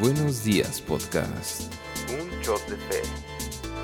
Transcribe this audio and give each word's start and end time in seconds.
Buenos 0.00 0.44
días, 0.44 0.80
podcast. 0.80 1.70
Un 2.08 2.40
shot 2.40 2.66
de 2.70 2.76
fe. 2.76 3.02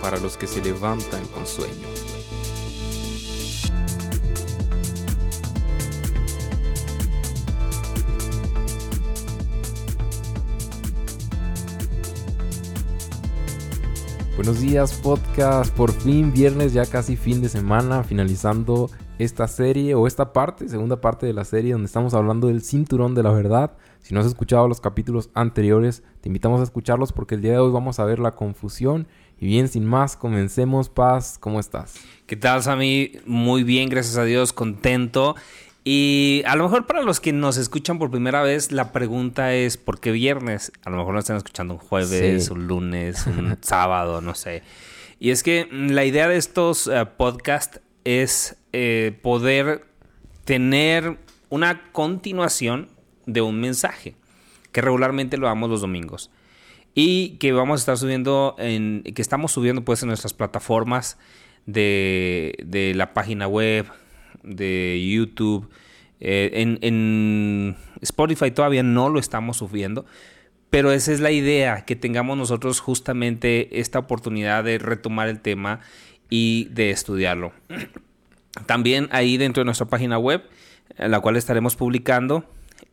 Para 0.01 0.17
los 0.17 0.39
que 0.39 0.46
se 0.46 0.65
levantan 0.65 1.23
con 1.27 1.46
sueño. 1.46 1.87
Buenos 14.37 14.61
días, 14.62 14.95
podcast. 14.95 15.71
Por 15.75 15.93
fin, 15.93 16.33
viernes, 16.33 16.73
ya 16.73 16.87
casi 16.87 17.17
fin 17.17 17.43
de 17.43 17.51
semana, 17.51 18.05
finalizando 18.05 18.89
esta 19.19 19.48
serie 19.48 19.95
o 19.95 20.07
esta 20.07 20.33
parte, 20.33 20.69
segunda 20.69 21.01
parte 21.01 21.27
de 21.27 21.35
la 21.35 21.45
serie, 21.45 21.73
donde 21.73 21.87
estamos 21.87 22.14
hablando 22.14 22.46
del 22.46 22.62
cinturón 22.62 23.14
de 23.14 23.23
la 23.23 23.33
verdad. 23.33 23.73
Si 24.07 24.14
no 24.14 24.20
has 24.20 24.27
escuchado 24.27 24.68
los 24.68 24.80
capítulos 24.80 25.30
anteriores, 25.34 26.04
te 26.20 26.29
invitamos 26.29 26.61
a 26.61 26.62
escucharlos 26.62 27.12
porque 27.12 27.34
el 27.34 27.41
día 27.43 27.50
de 27.50 27.59
hoy 27.59 27.72
vamos 27.72 27.99
a 27.99 28.04
ver 28.04 28.21
la 28.21 28.36
confusión. 28.36 29.08
Y 29.40 29.46
bien, 29.46 29.67
sin 29.67 29.85
más, 29.85 30.17
comencemos. 30.17 30.89
Paz, 30.89 31.39
¿cómo 31.40 31.58
estás? 31.58 31.96
¿Qué 32.27 32.36
tal, 32.36 32.62
Sammy? 32.62 33.19
Muy 33.27 33.64
bien, 33.64 33.89
gracias 33.89 34.17
a 34.17 34.22
Dios, 34.22 34.53
contento. 34.53 35.34
Y 35.83 36.45
a 36.47 36.55
lo 36.55 36.62
mejor 36.62 36.86
para 36.86 37.03
los 37.03 37.19
que 37.19 37.33
nos 37.33 37.56
escuchan 37.56 37.98
por 37.98 38.12
primera 38.12 38.45
vez, 38.45 38.70
la 38.70 38.92
pregunta 38.92 39.53
es, 39.55 39.77
¿por 39.77 39.98
qué 39.98 40.12
viernes? 40.12 40.70
A 40.84 40.91
lo 40.91 40.98
mejor 40.98 41.14
nos 41.14 41.25
están 41.25 41.39
escuchando 41.39 41.75
un 41.75 41.81
jueves, 41.81 42.45
Sí. 42.45 42.53
un 42.53 42.69
lunes, 42.69 43.27
un 43.27 43.59
sábado, 43.61 44.20
no 44.20 44.36
sé. 44.36 44.62
Y 45.19 45.31
es 45.31 45.42
que 45.42 45.67
mm, 45.69 45.91
la 45.91 46.05
idea 46.05 46.28
de 46.28 46.36
estos 46.36 46.86
eh, 46.86 47.06
podcasts 47.17 47.81
es 48.05 48.55
eh, 48.73 49.19
poder 49.20 49.84
tener 50.45 51.19
una 51.48 51.91
continuación 51.91 52.95
de 53.27 53.42
un 53.42 53.61
mensaje, 53.61 54.14
que 54.72 54.80
regularmente 54.80 55.36
lo 55.36 55.47
damos 55.47 55.69
los 55.69 55.80
domingos. 55.80 56.30
Y 56.94 57.36
que 57.39 57.53
vamos 57.53 57.80
a 57.80 57.83
estar 57.83 57.98
subiendo, 57.98 58.56
en, 58.58 59.03
que 59.03 59.20
estamos 59.20 59.53
subiendo 59.53 59.84
pues 59.84 60.03
en 60.03 60.09
nuestras 60.09 60.33
plataformas 60.33 61.19
de, 61.67 62.92
la 62.97 63.12
página 63.12 63.47
web, 63.47 63.86
de 64.42 65.06
YouTube. 65.06 65.69
Eh, 66.20 66.51
en, 66.55 66.78
en 66.81 67.77
Spotify 68.01 68.51
todavía 68.51 68.83
no 68.83 69.11
lo 69.11 69.19
estamos 69.19 69.58
subiendo, 69.58 70.06
pero 70.70 70.92
esa 70.92 71.12
es 71.12 71.20
la 71.20 71.31
idea, 71.31 71.84
que 71.84 71.97
tengamos 71.97 72.39
nosotros 72.39 72.81
justamente 72.81 73.81
esta 73.81 73.98
oportunidad 73.98 74.64
de 74.64 74.79
retomar 74.79 75.29
el 75.29 75.41
tema 75.41 75.81
y 76.31 76.69
de 76.70 76.91
estudiarlo. 76.91 77.53
También 78.67 79.08
ahí 79.11 79.36
dentro 79.36 79.61
de 79.61 79.67
nuestra 79.67 79.86
página 79.86 80.19
web, 80.19 80.42
en 80.97 81.11
la 81.11 81.20
cual 81.20 81.36
estaremos 81.36 81.77
publicando, 81.77 82.45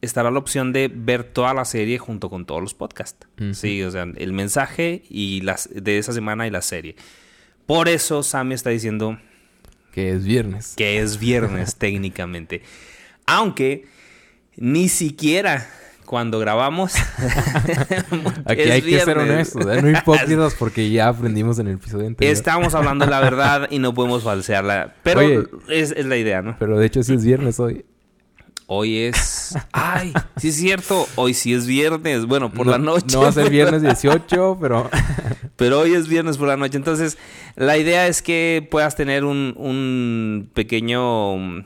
estará 0.04 0.30
la 0.32 0.40
opción 0.40 0.74
de 0.74 0.92
ver 0.94 1.24
toda 1.24 1.54
la 1.54 1.66
serie 1.66 1.98
junto 1.98 2.30
con 2.30 2.46
todos 2.46 2.62
los 2.62 2.74
podcasts. 2.74 3.26
Sí, 3.54 3.82
o 3.84 3.90
sea, 3.92 4.04
el 4.16 4.34
mensaje 4.34 5.04
y 5.10 5.42
las 5.42 5.70
de 5.74 5.98
esa 5.98 6.14
semana 6.14 6.46
y 6.46 6.52
la 6.52 6.62
serie. 6.62 6.96
Por 7.66 7.88
eso 7.88 8.24
Sammy 8.24 8.54
está 8.54 8.70
diciendo 8.70 9.18
Que 9.94 10.12
es 10.12 10.26
viernes. 10.26 10.74
que 10.76 11.00
es 11.00 11.18
viernes 11.20 11.76
técnicamente. 11.78 12.62
Aunque 13.26 13.86
ni 14.58 14.90
siquiera 14.90 15.68
cuando 16.06 16.38
grabamos 16.38 16.94
Aquí 18.46 18.62
hay 18.62 18.82
que 18.82 19.00
ser 19.00 19.18
honestos, 19.18 19.66
¿eh? 19.66 19.82
no 19.82 19.90
hipócritas 19.90 20.54
porque 20.56 20.90
ya 20.92 21.08
aprendimos 21.08 21.58
en 21.60 21.68
el 21.68 21.76
episodio 21.76 22.08
anterior. 22.08 22.34
Estamos 22.34 22.76
hablando 22.76 23.06
de 23.06 23.12
la 23.12 23.22
verdad 23.22 23.68
y 23.72 23.80
no 23.80 23.94
podemos 23.94 24.24
falsearla. 24.24 24.96
Pero 25.02 25.22
Oye. 25.22 25.44
es, 25.70 25.92
es 25.92 26.06
la 26.06 26.18
idea, 26.18 26.42
¿no? 26.42 26.58
Pero 26.60 26.78
de 26.78 26.86
hecho 26.86 27.02
sí 27.04 27.14
es 27.14 27.24
viernes 27.26 27.60
hoy. 27.60 27.86
Hoy 28.68 28.98
es. 29.00 29.58
¡Ay! 29.72 30.14
Sí 30.38 30.50
es 30.50 30.56
cierto. 30.56 31.08
Hoy 31.16 31.34
sí 31.34 31.54
es 31.54 31.66
viernes. 31.68 32.26
Bueno, 32.26 32.52
por 32.52 32.66
No- 32.66 32.72
la 32.74 32.78
noche. 32.78 33.08
No 33.12 33.22
va 33.22 33.30
a 33.30 33.32
ser 33.32 33.50
viernes 33.50 33.82
18, 33.84 34.58
pero 34.60 34.90
Pero 35.56 35.80
hoy 35.82 35.94
es 35.94 36.08
viernes 36.08 36.38
por 36.38 36.48
la 36.48 36.58
noche. 36.58 36.78
Entonces, 36.78 37.18
la 37.56 37.78
idea 37.78 38.08
es 38.08 38.22
que 38.22 38.68
puedas 38.72 38.96
tener 38.96 39.24
un, 39.26 39.54
un 39.58 40.50
pequeño 40.54 41.66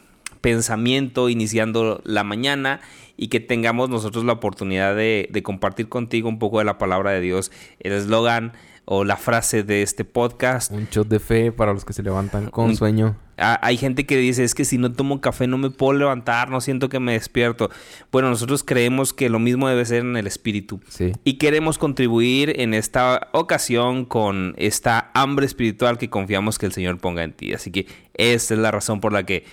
pensamiento 0.51 1.27
iniciando 1.27 1.99
la 2.05 2.23
mañana 2.23 2.79
y 3.17 3.27
que 3.27 3.41
tengamos 3.41 3.89
nosotros 3.89 4.23
la 4.23 4.31
oportunidad 4.33 4.95
de, 4.95 5.27
de 5.29 5.43
compartir 5.43 5.89
contigo 5.89 6.29
un 6.29 6.39
poco 6.39 6.59
de 6.59 6.65
la 6.65 6.77
palabra 6.77 7.11
de 7.11 7.19
Dios. 7.19 7.51
El 7.81 7.91
eslogan 7.91 8.53
o 8.85 9.03
la 9.03 9.17
frase 9.17 9.63
de 9.63 9.81
este 9.81 10.05
podcast. 10.05 10.71
un 10.71 10.87
shot 10.89 11.09
de 11.09 11.19
fe 11.19 11.51
para 11.51 11.73
los 11.73 11.83
que 11.83 11.91
se 11.91 12.01
levantan 12.01 12.49
con 12.49 12.65
Un- 12.69 12.75
sueño. 12.77 13.17
Ah, 13.39 13.59
Hay 13.61 13.75
gente 13.77 14.05
que 14.05 14.15
dice, 14.17 14.43
es 14.45 14.55
que 14.55 14.63
si 14.65 14.77
no 14.77 14.91
tomo 14.93 15.19
café 15.19 15.45
no 15.45 15.57
me 15.57 15.69
puedo 15.69 15.93
levantar, 15.99 16.49
no 16.49 16.59
siento 16.61 16.87
que 16.89 16.99
me 16.99 17.11
despierto. 17.13 17.69
Bueno, 18.11 18.29
nosotros 18.29 18.63
creemos 18.63 19.13
que 19.13 19.29
lo 19.29 19.37
mismo 19.39 19.67
debe 19.67 19.83
ser 19.85 19.99
en 19.99 20.15
el 20.15 20.25
espíritu. 20.25 20.79
Sí. 20.87 21.11
Y 21.25 21.33
queremos 21.33 21.77
contribuir 21.77 22.59
en 22.61 22.73
esta 22.73 23.27
ocasión 23.33 24.05
con 24.05 24.55
esta 24.57 25.11
hambre 25.13 25.45
espiritual 25.45 25.97
que 25.97 26.09
confiamos 26.09 26.57
que 26.57 26.65
el 26.67 26.71
Señor 26.71 26.97
ponga 26.99 27.23
en 27.23 27.33
ti. 27.33 27.53
Así 27.53 27.69
que 27.71 27.85
esa 28.13 28.53
es 28.53 28.59
la 28.59 28.71
razón 28.71 29.01
por 29.01 29.11
la 29.13 29.23
que 29.23 29.43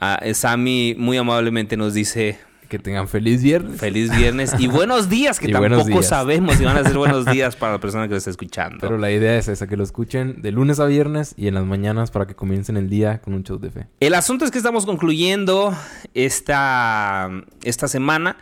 ah, 0.00 0.20
Sammy 0.32 0.94
muy 0.98 1.16
amablemente 1.16 1.76
nos 1.76 1.94
dice 1.94 2.38
Que 2.68 2.78
tengan 2.78 3.08
feliz 3.08 3.42
viernes. 3.42 3.80
feliz 3.80 4.14
viernes 4.16 4.54
y 4.58 4.66
buenos 4.78 5.08
días, 5.08 5.40
que 5.40 5.48
Y 5.48 5.52
tampoco 5.52 5.84
días. 5.84 6.06
sabemos 6.08 6.56
si 6.56 6.64
van 6.64 6.76
a 6.76 6.84
ser 6.84 6.96
buenos 6.98 7.24
días 7.26 7.56
para 7.56 7.72
la 7.72 7.80
persona 7.80 8.04
que 8.06 8.10
lo 8.12 8.16
está 8.18 8.30
escuchando. 8.30 8.78
Pero 8.80 8.98
la 8.98 9.10
idea 9.10 9.36
es 9.38 9.48
esa, 9.48 9.66
que 9.66 9.76
lo 9.76 9.84
escuchen 9.84 10.42
de 10.42 10.52
lunes 10.52 10.78
a 10.80 10.86
viernes 10.86 11.34
y 11.36 11.48
en 11.48 11.54
las 11.54 11.64
mañanas 11.64 12.10
para 12.10 12.26
que 12.26 12.34
comiencen 12.34 12.76
el 12.76 12.88
día 12.90 13.20
con 13.20 13.34
un 13.34 13.42
shot 13.42 13.60
de 13.60 13.70
fe. 13.70 13.86
El 14.00 14.14
asunto 14.14 14.44
es 14.44 14.50
que 14.50 14.58
estamos 14.58 14.84
concluyendo 14.86 15.74
esta, 16.14 17.30
esta 17.64 17.88
semana 17.88 18.36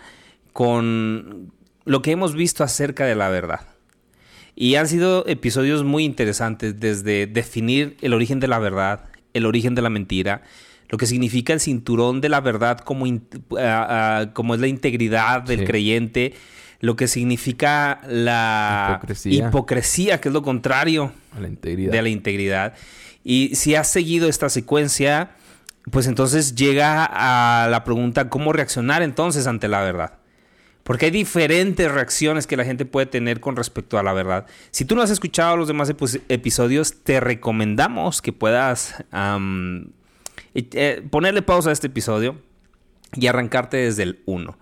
con 0.53 1.53
lo 1.85 2.03
que 2.03 2.11
hemos 2.11 2.35
visto 2.35 2.65
acerca 2.65 3.05
de 3.07 3.15
la 3.15 3.29
verdad. 3.29 3.61
Y 4.55 4.77
han 4.77 4.89
sido 4.89 5.25
episodios 5.29 5.85
muy 5.85 6.05
interesantes 6.05 6.81
desde 6.81 7.27
definir 7.27 7.97
el 8.01 8.15
origen 8.15 8.41
de 8.41 8.49
la 8.49 8.59
verdad, 8.59 9.05
el 9.35 9.45
origen 9.47 9.75
de 9.75 9.83
la 9.83 9.91
mentira, 9.91 10.43
lo 10.89 10.99
que 10.99 11.07
significa 11.07 11.53
el 11.53 11.61
cinturón 11.61 12.21
de 12.21 12.29
la 12.29 12.41
verdad 12.41 12.79
como, 12.79 13.07
in- 13.07 13.27
como 14.33 14.55
es 14.55 14.61
la 14.61 14.67
integridad 14.69 15.43
del 15.43 15.61
Sí. 15.61 15.65
creyente, 15.67 16.35
lo 16.81 16.95
que 16.97 17.09
significa 17.09 18.01
la 18.07 18.93
Hipocresía. 18.99 19.49
hipocresía, 19.49 20.21
que 20.21 20.29
es 20.29 20.33
lo 20.33 20.43
contrario 20.43 21.13
A 21.37 21.41
la 21.41 21.49
integridad. 21.49 21.93
de 21.93 22.03
la 22.03 22.09
integridad. 22.09 22.75
Y 23.25 23.55
si 23.57 23.75
has 23.75 23.91
seguido 23.91 24.29
esta 24.29 24.49
secuencia, 24.49 25.31
pues 25.91 26.07
entonces 26.07 26.55
llega 26.55 27.05
a 27.05 27.69
la 27.69 27.83
pregunta, 27.85 28.29
¿cómo 28.29 28.53
reaccionar 28.53 29.03
entonces 29.03 29.47
ante 29.47 29.69
la 29.69 29.81
verdad? 29.83 30.15
Porque 30.85 31.07
hay 31.07 31.11
diferentes 31.11 31.91
reacciones 31.91 32.47
que 32.47 32.57
la 32.57 32.65
gente 32.65 32.85
puede 32.85 33.07
tener 33.07 33.41
con 33.41 33.57
respecto 33.57 33.99
a 33.99 34.05
la 34.05 34.13
verdad. 34.13 34.47
Si 34.71 34.85
tú 34.85 34.95
no 34.95 35.03
has 35.03 35.11
escuchado 35.11 35.57
los 35.57 35.67
demás 35.67 35.91
epi- 35.91 36.21
episodios, 36.29 37.03
te 37.03 37.19
recomendamos 37.19 38.23
que 38.23 38.33
puedas 38.33 38.95
eh, 40.57 40.69
eh, 40.73 41.03
ponerle 41.11 41.43
pausa 41.43 41.71
a 41.71 41.73
este 41.73 41.87
episodio 41.89 42.37
y 43.15 43.27
arrancarte 43.27 43.77
desde 43.77 44.03
el 44.03 44.23
1. 44.27 44.59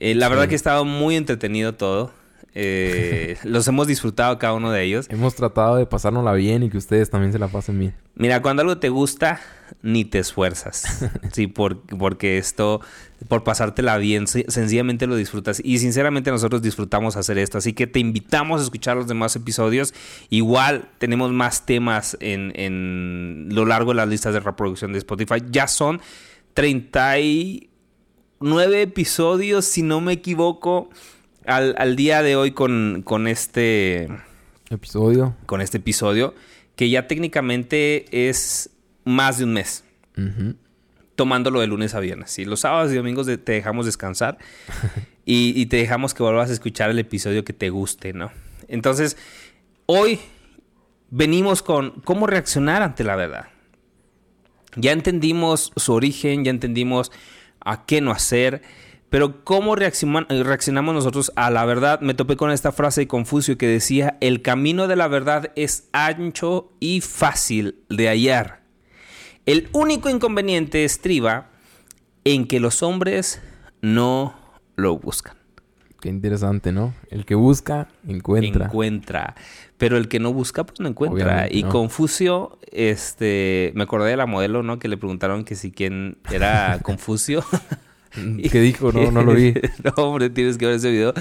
la 0.00 0.26
Sí. 0.26 0.30
verdad 0.30 0.48
que 0.48 0.54
ha 0.54 0.56
estado 0.56 0.84
muy 0.84 1.16
entretenido 1.16 1.74
todo. 1.74 2.12
Eh, 2.54 3.36
los 3.44 3.68
hemos 3.68 3.86
disfrutado 3.86 4.38
cada 4.38 4.54
uno 4.54 4.70
de 4.72 4.82
ellos. 4.82 5.06
Hemos 5.10 5.34
tratado 5.34 5.76
de 5.76 5.86
pasárnosla 5.86 6.32
bien 6.32 6.62
y 6.62 6.70
que 6.70 6.78
ustedes 6.78 7.10
también 7.10 7.32
se 7.32 7.38
la 7.38 7.48
pasen 7.48 7.78
bien. 7.78 7.94
Mira, 8.14 8.42
cuando 8.42 8.62
algo 8.62 8.78
te 8.78 8.88
gusta, 8.88 9.38
ni 9.82 10.04
te 10.04 10.18
esfuerzas. 10.18 11.04
Sí, 11.32 11.46
por- 11.46 11.82
porque 11.82 12.38
esto, 12.38 12.80
por 13.28 13.44
pasártela 13.44 13.96
bien, 13.98 14.26
sencillamente 14.26 15.06
lo 15.06 15.14
disfrutas. 15.14 15.60
Y 15.64 15.78
sinceramente 15.78 16.30
nosotros 16.32 16.62
disfrutamos 16.62 17.16
hacer 17.16 17.38
esto. 17.38 17.58
Así 17.58 17.74
que 17.74 17.86
te 17.86 18.00
invitamos 18.00 18.60
a 18.60 18.64
escuchar 18.64 18.96
los 18.96 19.06
demás 19.06 19.36
episodios. 19.36 19.94
Igual 20.30 20.88
tenemos 20.98 21.30
más 21.32 21.64
temas 21.64 22.16
en, 22.20 22.52
en 22.56 23.48
lo 23.52 23.66
largo 23.66 23.92
de 23.92 23.96
las 23.98 24.08
listas 24.08 24.34
de 24.34 24.40
reproducción 24.40 24.92
de 24.92 24.98
Spotify. 24.98 25.36
Ya 25.50 25.68
son 25.68 26.00
39 26.54 28.82
episodios, 28.82 29.64
si 29.64 29.82
no 29.82 30.00
me 30.00 30.14
equivoco, 30.14 30.90
al, 31.48 31.74
al 31.78 31.96
día 31.96 32.22
de 32.22 32.36
hoy 32.36 32.52
con, 32.52 33.02
con 33.04 33.26
este 33.26 34.08
Episodio. 34.70 35.34
con 35.46 35.60
este 35.60 35.78
episodio, 35.78 36.34
que 36.76 36.90
ya 36.90 37.06
técnicamente 37.08 38.28
es 38.28 38.70
más 39.04 39.38
de 39.38 39.44
un 39.44 39.54
mes, 39.54 39.84
tomándolo 41.16 41.60
de 41.60 41.66
lunes 41.66 41.94
a 41.94 42.00
viernes. 42.00 42.38
Y 42.38 42.44
los 42.44 42.60
sábados 42.60 42.92
y 42.92 42.96
domingos 42.96 43.26
de- 43.26 43.38
te 43.38 43.52
dejamos 43.52 43.86
descansar 43.86 44.38
y, 45.24 45.58
y 45.60 45.66
te 45.66 45.78
dejamos 45.78 46.14
que 46.14 46.22
vuelvas 46.22 46.50
a 46.50 46.52
escuchar 46.52 46.90
el 46.90 46.98
episodio 46.98 47.44
que 47.44 47.52
te 47.52 47.70
guste, 47.70 48.12
¿no? 48.12 48.30
Entonces, 48.68 49.16
hoy 49.86 50.20
venimos 51.10 51.62
con 51.62 52.00
cómo 52.02 52.26
reaccionar 52.26 52.82
ante 52.82 53.02
la 53.04 53.16
verdad. 53.16 53.46
Ya 54.76 54.92
entendimos 54.92 55.72
su 55.76 55.94
origen, 55.94 56.44
ya 56.44 56.50
entendimos 56.50 57.10
a 57.60 57.86
qué 57.86 58.00
no 58.00 58.10
hacer, 58.12 58.62
pero 59.10 59.42
cómo 59.44 59.74
reacciona- 59.76 60.26
reaccionamos 60.28 60.94
nosotros 60.94 61.32
a 61.36 61.50
la 61.50 61.64
verdad. 61.64 62.00
Me 62.00 62.14
topé 62.14 62.36
con 62.36 62.50
esta 62.50 62.72
frase 62.72 63.02
de 63.02 63.08
Confucio 63.08 63.56
que 63.58 63.66
decía, 63.66 64.16
el 64.20 64.42
camino 64.42 64.86
de 64.88 64.96
la 64.96 65.08
verdad 65.08 65.50
es 65.56 65.88
ancho 65.92 66.72
y 66.80 67.00
fácil 67.00 67.76
de 67.88 68.08
hallar. 68.08 68.62
El 69.46 69.68
único 69.72 70.10
inconveniente 70.10 70.84
estriba 70.84 71.48
en 72.24 72.46
que 72.46 72.60
los 72.60 72.82
hombres 72.82 73.40
no 73.80 74.34
lo 74.76 74.98
buscan. 74.98 75.36
Qué 76.00 76.08
interesante, 76.10 76.70
¿no? 76.70 76.94
El 77.10 77.24
que 77.24 77.34
busca, 77.34 77.88
encuentra. 78.06 78.66
Encuentra. 78.66 79.34
Pero 79.78 79.96
el 79.96 80.06
que 80.08 80.20
no 80.20 80.32
busca, 80.32 80.64
pues 80.64 80.78
no 80.80 80.88
encuentra. 80.88 81.48
y 81.50 81.62
Confucio, 81.64 82.58
este, 82.70 83.72
me 83.74 83.82
acordé 83.84 84.10
de 84.10 84.16
la 84.16 84.26
modelo, 84.26 84.62
¿no? 84.62 84.78
Que 84.78 84.86
le 84.86 84.96
preguntaron 84.96 85.44
que 85.44 85.56
si 85.56 85.72
quién 85.72 86.18
era 86.30 86.78
Confucio. 86.82 87.42
¿Qué 88.52 88.60
dijo? 88.60 88.92
No, 88.92 89.10
no 89.10 89.22
lo 89.22 89.34
vi. 89.34 89.54
no, 89.84 90.02
hombre, 90.04 90.30
tienes 90.30 90.58
que 90.58 90.66
ver 90.66 90.76
ese 90.76 90.90
video. 90.90 91.14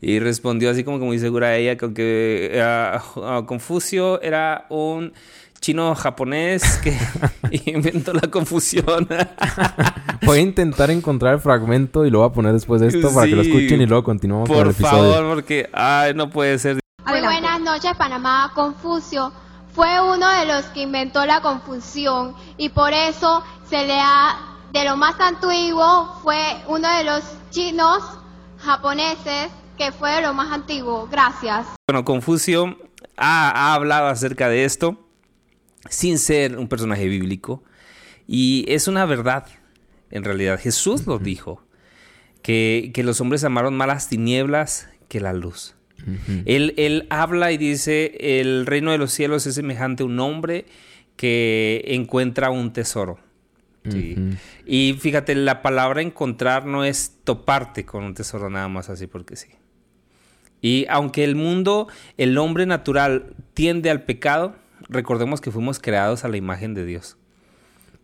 Y 0.00 0.18
respondió 0.18 0.70
así 0.70 0.84
como 0.84 0.98
que 0.98 1.04
muy 1.04 1.18
segura 1.18 1.56
ella, 1.56 1.76
con 1.76 1.94
que 1.94 2.60
uh, 2.60 3.44
Confucio 3.46 4.20
era 4.20 4.66
un 4.68 5.12
chino 5.60 5.94
japonés 5.94 6.78
que 6.82 6.96
inventó 7.70 8.12
la 8.12 8.28
confusión. 8.30 9.08
voy 10.22 10.38
a 10.38 10.40
intentar 10.40 10.90
encontrar 10.90 11.34
el 11.34 11.40
fragmento 11.40 12.04
y 12.04 12.10
lo 12.10 12.20
voy 12.20 12.28
a 12.28 12.32
poner 12.32 12.52
después 12.52 12.80
de 12.80 12.88
esto 12.88 13.12
para 13.12 13.26
que 13.26 13.36
lo 13.36 13.42
escuchen 13.42 13.80
y 13.80 13.86
luego 13.86 14.04
continuamos 14.04 14.48
con 14.48 14.58
el 14.58 14.70
episodio. 14.70 15.02
Por 15.02 15.14
favor, 15.14 15.34
porque 15.34 15.68
ay, 15.72 16.14
no 16.14 16.30
puede 16.30 16.58
ser. 16.58 16.78
Muy 17.06 17.20
buenas 17.20 17.60
noches, 17.60 17.92
Panamá. 17.96 18.52
Confucio 18.54 19.32
fue 19.74 20.00
uno 20.00 20.26
de 20.40 20.46
los 20.46 20.64
que 20.66 20.82
inventó 20.82 21.24
la 21.26 21.42
confusión 21.42 22.34
y 22.56 22.70
por 22.70 22.92
eso 22.92 23.44
se 23.68 23.86
le 23.86 23.98
ha 23.98 24.55
de 24.76 24.84
lo 24.84 24.96
más 24.98 25.18
antiguo 25.20 26.20
fue 26.22 26.38
uno 26.68 26.86
de 26.98 27.04
los 27.04 27.22
chinos 27.48 28.02
japoneses 28.58 29.48
que 29.78 29.90
fue 29.90 30.10
de 30.10 30.20
lo 30.20 30.34
más 30.34 30.52
antiguo. 30.52 31.08
Gracias. 31.10 31.66
Bueno, 31.88 32.04
Confucio 32.04 32.76
ha, 33.16 33.50
ha 33.50 33.74
hablado 33.74 34.08
acerca 34.08 34.50
de 34.50 34.66
esto 34.66 34.98
sin 35.88 36.18
ser 36.18 36.58
un 36.58 36.68
personaje 36.68 37.06
bíblico. 37.06 37.62
Y 38.26 38.66
es 38.68 38.86
una 38.86 39.06
verdad, 39.06 39.46
en 40.10 40.24
realidad. 40.24 40.60
Jesús 40.60 41.06
lo 41.06 41.18
dijo, 41.18 41.62
que, 42.42 42.92
los 43.02 43.22
hombres 43.22 43.44
amaron 43.44 43.74
más 43.78 43.88
las 43.88 44.08
tinieblas 44.10 44.90
que 45.08 45.20
la 45.20 45.32
luz. 45.32 45.74
él, 46.44 46.74
él, 46.76 47.06
habla 47.08 47.50
y 47.50 47.56
dice, 47.56 48.40
el 48.40 48.66
reino 48.66 48.92
de 48.92 48.98
los 48.98 49.10
cielos 49.10 49.46
es 49.46 49.54
semejante 49.54 50.02
a 50.02 50.06
un 50.06 50.20
hombre 50.20 50.66
que 51.16 51.82
encuentra 51.86 52.50
un 52.50 52.74
tesoro. 52.74 53.18
Y 54.66 54.94
fíjate, 55.00 55.34
la 55.34 55.62
palabra 55.62 56.02
encontrar 56.02 56.66
no 56.66 56.84
es 56.84 57.18
toparte 57.24 57.84
con 57.84 58.04
un 58.04 58.14
tesoro 58.14 58.50
nada 58.50 58.68
más 58.68 58.90
así 58.90 59.06
porque 59.06 59.36
sí. 59.36 59.48
Y 60.60 60.86
aunque 60.88 61.24
el 61.24 61.36
mundo, 61.36 61.88
el 62.16 62.36
hombre 62.38 62.66
natural 62.66 63.34
tiende 63.54 63.90
al 63.90 64.02
pecado, 64.02 64.56
recordemos 64.88 65.40
que 65.40 65.50
fuimos 65.50 65.78
creados 65.78 66.24
a 66.24 66.28
la 66.28 66.36
imagen 66.36 66.74
de 66.74 66.84
Dios. 66.84 67.16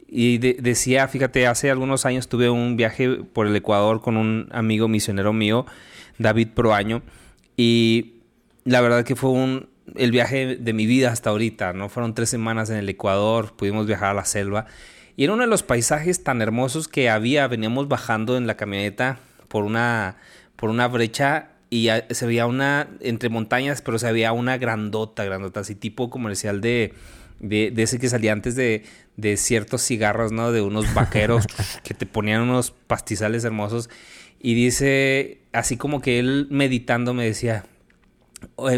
Y 0.07 0.39
decía, 0.39 1.09
fíjate, 1.09 1.47
hace 1.47 1.71
algunos 1.71 2.05
años 2.05 2.29
tuve 2.29 2.51
un 2.51 2.77
viaje 2.77 3.09
por 3.09 3.47
el 3.47 3.57
Ecuador 3.57 4.03
con 4.03 4.19
un 4.19 4.49
amigo 4.53 4.87
misionero 4.87 5.33
mío, 5.33 5.65
David 6.19 6.49
Proaño, 6.55 7.03
y 7.57 8.17
la 8.65 8.83
verdad 8.83 9.05
que 9.05 9.17
fue 9.17 9.31
un, 9.31 9.71
el 9.97 10.11
viaje 10.11 10.57
de 10.57 10.73
mi 10.75 10.85
vida 10.85 11.11
hasta 11.11 11.31
ahorita, 11.31 11.73
¿no? 11.73 11.89
Fueron 11.89 12.15
tres 12.15 12.29
semanas 12.29 12.69
en 12.69 12.77
el 12.77 12.89
Ecuador, 12.91 13.55
pudimos 13.57 13.87
viajar 13.87 14.11
a 14.11 14.15
la 14.15 14.27
selva, 14.27 14.67
y 15.17 15.25
era 15.25 15.35
uno 15.35 15.43
de 15.43 15.49
los 15.49 15.63
paisajes 15.63 16.25
tan 16.25 16.43
hermosos 16.43 16.89
que 16.89 17.11
había, 17.11 17.47
veníamos 17.49 17.89
bajando 17.89 18.37
en 18.37 18.47
la 18.47 18.57
camioneta 18.57 19.19
por 19.49 19.65
una, 19.65 20.17
por 20.57 20.71
una 20.71 20.89
brecha 20.89 21.51
y 21.69 21.89
se 22.11 22.27
veía 22.27 22.47
una, 22.47 22.89
entre 23.01 23.29
montañas, 23.29 23.83
pero 23.83 23.99
se 23.99 24.11
veía 24.13 24.33
una 24.33 24.59
grandota, 24.59 25.25
grandota, 25.25 25.61
así 25.61 25.75
tipo 25.75 26.11
comercial 26.11 26.61
de, 26.61 26.95
de, 27.41 27.73
ese 27.77 27.99
que 27.99 28.09
salía 28.09 28.33
antes 28.33 28.57
de, 28.57 28.85
de, 29.17 29.37
ciertos 29.37 29.83
cigarros, 29.83 30.33
¿no? 30.33 30.53
De 30.53 30.61
unos 30.61 30.93
vaqueros 30.95 31.47
que 31.83 31.95
te 31.95 32.07
ponían 32.07 32.43
unos 32.43 32.71
pastizales 32.71 33.45
hermosos. 33.45 33.91
Y 34.39 34.55
dice, 34.55 35.41
así 35.53 35.77
como 35.77 36.01
que 36.01 36.19
él 36.19 36.47
meditando 36.51 37.15
me 37.15 37.25
decía, 37.25 37.65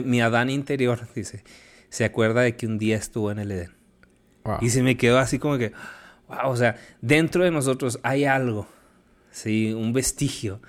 mi 0.05 0.21
Adán 0.21 0.51
interior, 0.51 1.09
dice, 1.15 1.43
se 1.89 2.05
acuerda 2.05 2.43
de 2.43 2.55
que 2.55 2.67
un 2.67 2.79
día 2.79 2.97
estuvo 2.97 3.31
en 3.31 3.39
el 3.39 3.51
Edén. 3.51 3.75
Y 4.61 4.71
se 4.71 4.83
me 4.83 4.97
quedó 4.97 5.19
así 5.19 5.39
como 5.39 5.57
que, 5.57 5.73
wow, 6.29 6.51
o 6.51 6.57
sea, 6.57 6.77
dentro 7.01 7.45
de 7.45 7.51
nosotros 7.51 7.99
hay 8.03 8.25
algo, 8.25 8.67
sí, 9.31 9.73
un 9.73 9.93
vestigio 9.93 10.61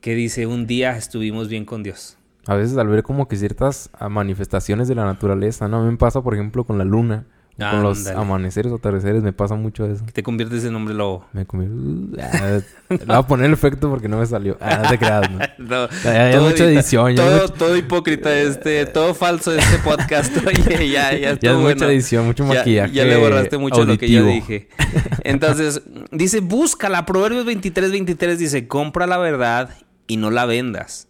que 0.00 0.14
dice, 0.14 0.46
un 0.46 0.66
día 0.66 0.96
estuvimos 0.96 1.48
bien 1.48 1.64
con 1.64 1.82
Dios. 1.82 2.18
A 2.46 2.54
veces 2.56 2.76
al 2.76 2.88
ver 2.88 3.02
como 3.02 3.26
que 3.26 3.36
ciertas 3.36 3.90
manifestaciones 4.10 4.86
de 4.86 4.94
la 4.94 5.04
naturaleza, 5.04 5.66
¿no? 5.66 5.78
A 5.78 5.82
mí 5.84 5.90
me 5.90 5.96
pasa, 5.96 6.20
por 6.20 6.34
ejemplo, 6.34 6.64
con 6.64 6.76
la 6.76 6.84
luna. 6.84 7.24
Con 7.56 7.82
los 7.82 8.06
amaneceres 8.08 8.72
o 8.72 8.76
atardeceres 8.76 9.22
me 9.22 9.32
pasa 9.32 9.54
mucho 9.54 9.86
eso. 9.86 10.04
Te 10.12 10.22
conviertes 10.24 10.64
en 10.64 10.74
hombre 10.74 10.94
lobo. 10.94 11.24
Me 11.32 11.46
convierto... 11.46 11.76
Uh, 11.76 12.16
ah, 12.20 12.60
le 12.88 12.96
voy 12.96 13.16
a 13.16 13.22
poner 13.22 13.46
el 13.46 13.52
efecto 13.52 13.88
porque 13.88 14.08
no 14.08 14.18
me 14.18 14.26
salió. 14.26 14.58
Ah, 14.60 14.80
no 14.82 14.88
te 14.88 14.98
creas, 14.98 15.30
¿no? 15.30 15.38
no 15.58 15.88
ya, 16.02 16.32
ya 16.32 16.40
mucha 16.40 16.64
edición. 16.64 17.14
todo, 17.14 17.48
todo 17.50 17.76
hipócrita 17.76 18.36
este... 18.36 18.86
Todo 18.86 19.14
falso 19.14 19.54
este 19.54 19.78
podcast. 19.78 20.36
Oye, 20.46 20.90
ya, 20.90 21.12
ya 21.16 21.38
Ya 21.38 21.52
es 21.52 21.56
mucha 21.56 21.86
edición, 21.86 22.26
mucho 22.26 22.44
maquillaje 22.44 22.92
Ya, 22.92 23.04
le 23.04 23.16
borraste 23.16 23.56
mucho 23.56 23.84
lo 23.84 23.96
que 23.98 24.10
yo 24.10 24.24
dije. 24.26 24.68
Entonces, 25.24 25.82
dice, 26.10 26.40
búscala. 26.40 27.06
Proverbios 27.06 27.44
23, 27.44 27.92
23 27.92 28.38
dice, 28.38 28.66
compra 28.66 29.06
la 29.06 29.18
verdad 29.18 29.70
y 30.08 30.16
no 30.16 30.30
la 30.30 30.44
vendas. 30.44 31.06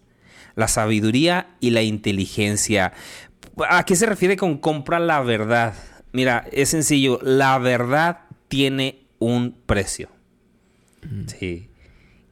La 0.56 0.68
sabiduría 0.68 1.48
y 1.60 1.70
la 1.70 1.82
inteligencia. 1.82 2.92
¿A 3.70 3.84
qué 3.84 3.96
se 3.96 4.04
refiere 4.04 4.36
con 4.36 4.58
compra 4.58 4.98
la 4.98 5.22
verdad? 5.22 5.74
Mira, 6.14 6.46
es 6.52 6.68
sencillo. 6.68 7.18
La 7.22 7.58
verdad 7.58 8.20
tiene 8.46 9.04
un 9.18 9.52
precio. 9.66 10.10
Mm. 11.02 11.26
Sí. 11.26 11.68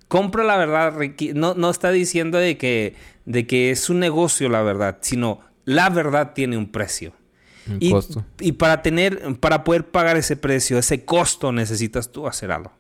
Compra 0.07 0.45
la 0.45 0.57
verdad. 0.57 0.95
No, 1.35 1.55
no 1.55 1.69
está 1.69 1.91
diciendo 1.91 2.39
de 2.39 2.57
que, 2.57 2.95
de 3.25 3.45
que 3.45 3.73
es 3.73 3.91
un 3.91 3.99
negocio 3.99 4.49
la 4.49 4.63
verdad, 4.63 4.99
sino 5.01 5.41
la 5.65 5.91
verdad 5.91 6.33
tiene 6.33 6.57
un 6.57 6.71
precio. 6.71 7.13
Un 7.69 7.79
y, 7.81 7.91
costo. 7.91 8.25
y 8.39 8.53
para 8.53 8.83
tener, 8.83 9.37
para 9.41 9.65
poder 9.65 9.91
pagar 9.91 10.17
ese 10.17 10.37
precio, 10.37 10.79
ese 10.79 11.05
costo, 11.05 11.51
necesitas 11.51 12.13
tú 12.13 12.29
hacer 12.29 12.53
algo. 12.53 12.71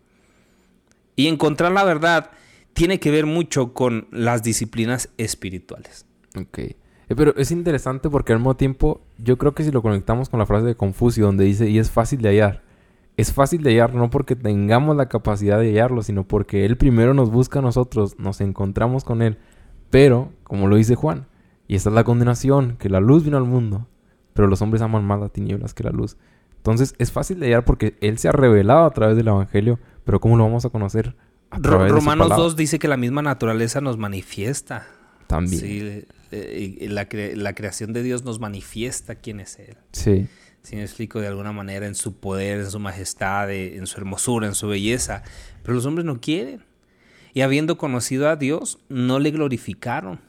Y 1.16 1.26
encontrar 1.26 1.72
la 1.72 1.82
verdad 1.82 2.31
tiene 2.75 3.00
que 3.00 3.10
ver 3.10 3.26
mucho 3.26 3.72
con 3.75 4.06
las 4.12 4.44
disciplinas 4.44 5.08
espirituales. 5.19 6.06
Ok. 6.37 6.60
Eh, 7.12 7.14
pero 7.14 7.36
es 7.36 7.50
interesante 7.50 8.08
porque 8.08 8.32
al 8.32 8.38
mismo 8.38 8.56
tiempo, 8.56 9.02
yo 9.18 9.36
creo 9.36 9.52
que 9.52 9.64
si 9.64 9.70
lo 9.70 9.82
conectamos 9.82 10.30
con 10.30 10.38
la 10.38 10.46
frase 10.46 10.64
de 10.64 10.74
Confucio, 10.74 11.26
donde 11.26 11.44
dice, 11.44 11.68
y 11.68 11.78
es 11.78 11.90
fácil 11.90 12.22
de 12.22 12.30
hallar, 12.30 12.62
es 13.18 13.34
fácil 13.34 13.62
de 13.62 13.70
hallar 13.70 13.94
no 13.94 14.08
porque 14.08 14.34
tengamos 14.34 14.96
la 14.96 15.10
capacidad 15.10 15.58
de 15.58 15.66
hallarlo, 15.66 16.02
sino 16.02 16.24
porque 16.24 16.64
Él 16.64 16.78
primero 16.78 17.12
nos 17.12 17.30
busca 17.30 17.58
a 17.58 17.62
nosotros, 17.62 18.18
nos 18.18 18.40
encontramos 18.40 19.04
con 19.04 19.20
Él. 19.20 19.36
Pero, 19.90 20.32
como 20.44 20.68
lo 20.68 20.76
dice 20.76 20.94
Juan, 20.94 21.26
y 21.68 21.74
esta 21.74 21.90
es 21.90 21.94
la 21.94 22.04
condenación, 22.04 22.76
que 22.78 22.88
la 22.88 23.00
luz 23.00 23.24
vino 23.24 23.36
al 23.36 23.44
mundo, 23.44 23.86
pero 24.32 24.48
los 24.48 24.62
hombres 24.62 24.81
aman 24.81 25.04
más 25.04 25.20
las 25.20 25.32
tinieblas 25.32 25.74
que 25.74 25.84
la 25.84 25.90
luz. 25.90 26.16
Entonces 26.56 26.94
es 26.98 27.12
fácil 27.12 27.40
de 27.40 27.46
hallar 27.46 27.66
porque 27.66 27.98
Él 28.00 28.16
se 28.16 28.28
ha 28.28 28.32
revelado 28.32 28.86
a 28.86 28.90
través 28.90 29.19
del 29.19 29.28
Evangelio, 29.28 29.78
pero 30.04 30.19
¿cómo 30.19 30.38
lo 30.38 30.44
vamos 30.44 30.64
a 30.64 30.70
conocer? 30.70 31.14
Romanos 31.50 32.31
2 32.31 32.56
dice 32.56 32.78
que 32.78 32.88
la 32.88 32.96
misma 32.96 33.20
naturaleza 33.20 33.82
nos 33.82 33.98
manifiesta. 33.98 34.86
También. 35.32 35.60
Sí, 35.60 36.05
eh, 36.31 36.86
la, 36.91 37.08
la, 37.10 37.55
creación 37.55 37.94
de 37.94 38.03
Dios 38.03 38.22
nos 38.22 38.39
manifiesta 38.39 39.15
quién 39.15 39.41
es 39.41 39.58
Él. 39.58 39.77
Sí. 39.93 40.29
Si 40.62 40.77
me 40.77 40.82
explico 40.82 41.20
de 41.20 41.27
alguna 41.27 41.53
manera, 41.53 41.86
en 41.86 41.94
su 41.94 42.17
poder, 42.17 42.60
en 42.60 42.70
su 42.70 42.79
majestad, 42.79 43.51
en 43.51 43.86
su 43.86 43.98
hermosura, 43.98 44.46
en 44.46 44.55
su 44.55 44.69
belleza. 44.69 45.22
Pero 45.62 45.74
los 45.74 45.86
hombres 45.86 46.05
no 46.05 46.20
quieren. 46.20 46.62
Y 47.32 47.41
habiendo 47.41 47.79
conocido 47.79 48.29
a 48.29 48.36
Dios, 48.36 48.79
no 48.91 49.19
le 49.19 49.31
glorificaron 49.31 50.20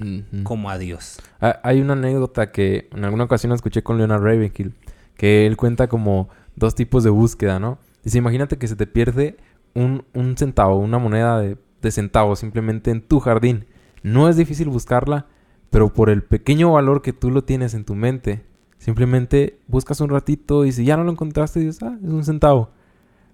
como 0.44 0.70
a 0.70 0.78
Dios. 0.78 1.20
Hay 1.40 1.82
una 1.82 1.94
anécdota 1.94 2.52
que 2.54 2.88
en 2.96 3.04
alguna 3.04 3.26
ocasión 3.26 3.52
escuché 3.52 3.84
con 3.84 3.98
Leonard 3.98 4.24
Ravenhill, 4.24 4.74
que 5.18 5.46
él 5.46 5.58
cuenta 5.58 5.88
como 5.90 6.30
dos 6.56 6.76
tipos 6.76 7.04
de 7.04 7.10
búsqueda, 7.10 7.60
¿no? 7.60 7.78
Dice, 8.06 8.20
imagínate 8.20 8.58
que 8.58 8.70
se 8.70 8.78
te 8.78 8.88
pierde 8.88 9.36
un, 9.74 10.06
un 10.14 10.38
centavo, 10.38 10.78
una 10.78 10.98
moneda 10.98 11.42
de, 11.42 11.58
de 11.82 11.92
centavo 11.92 12.38
simplemente 12.38 12.90
en 12.90 13.02
tu 13.02 13.20
jardín. 13.20 13.66
No 14.04 14.30
es 14.30 14.36
difícil 14.36 14.70
buscarla, 14.70 15.28
pero 15.70 15.94
por 15.94 16.10
el 16.10 16.24
pequeño 16.24 16.74
valor 16.74 17.02
que 17.02 17.14
tú 17.14 17.32
lo 17.32 17.44
tienes 17.44 17.74
en 17.74 17.86
tu 17.86 17.96
mente, 17.96 18.46
simplemente 18.78 19.60
buscas 19.68 20.02
un 20.02 20.10
ratito 20.10 20.66
y 20.66 20.72
si 20.72 20.86
ya 20.86 20.98
no 20.98 21.04
lo 21.04 21.12
encontraste, 21.12 21.62
dices, 21.62 21.82
ah, 21.82 21.98
es 22.04 22.10
un 22.10 22.24
centavo. 22.24 22.70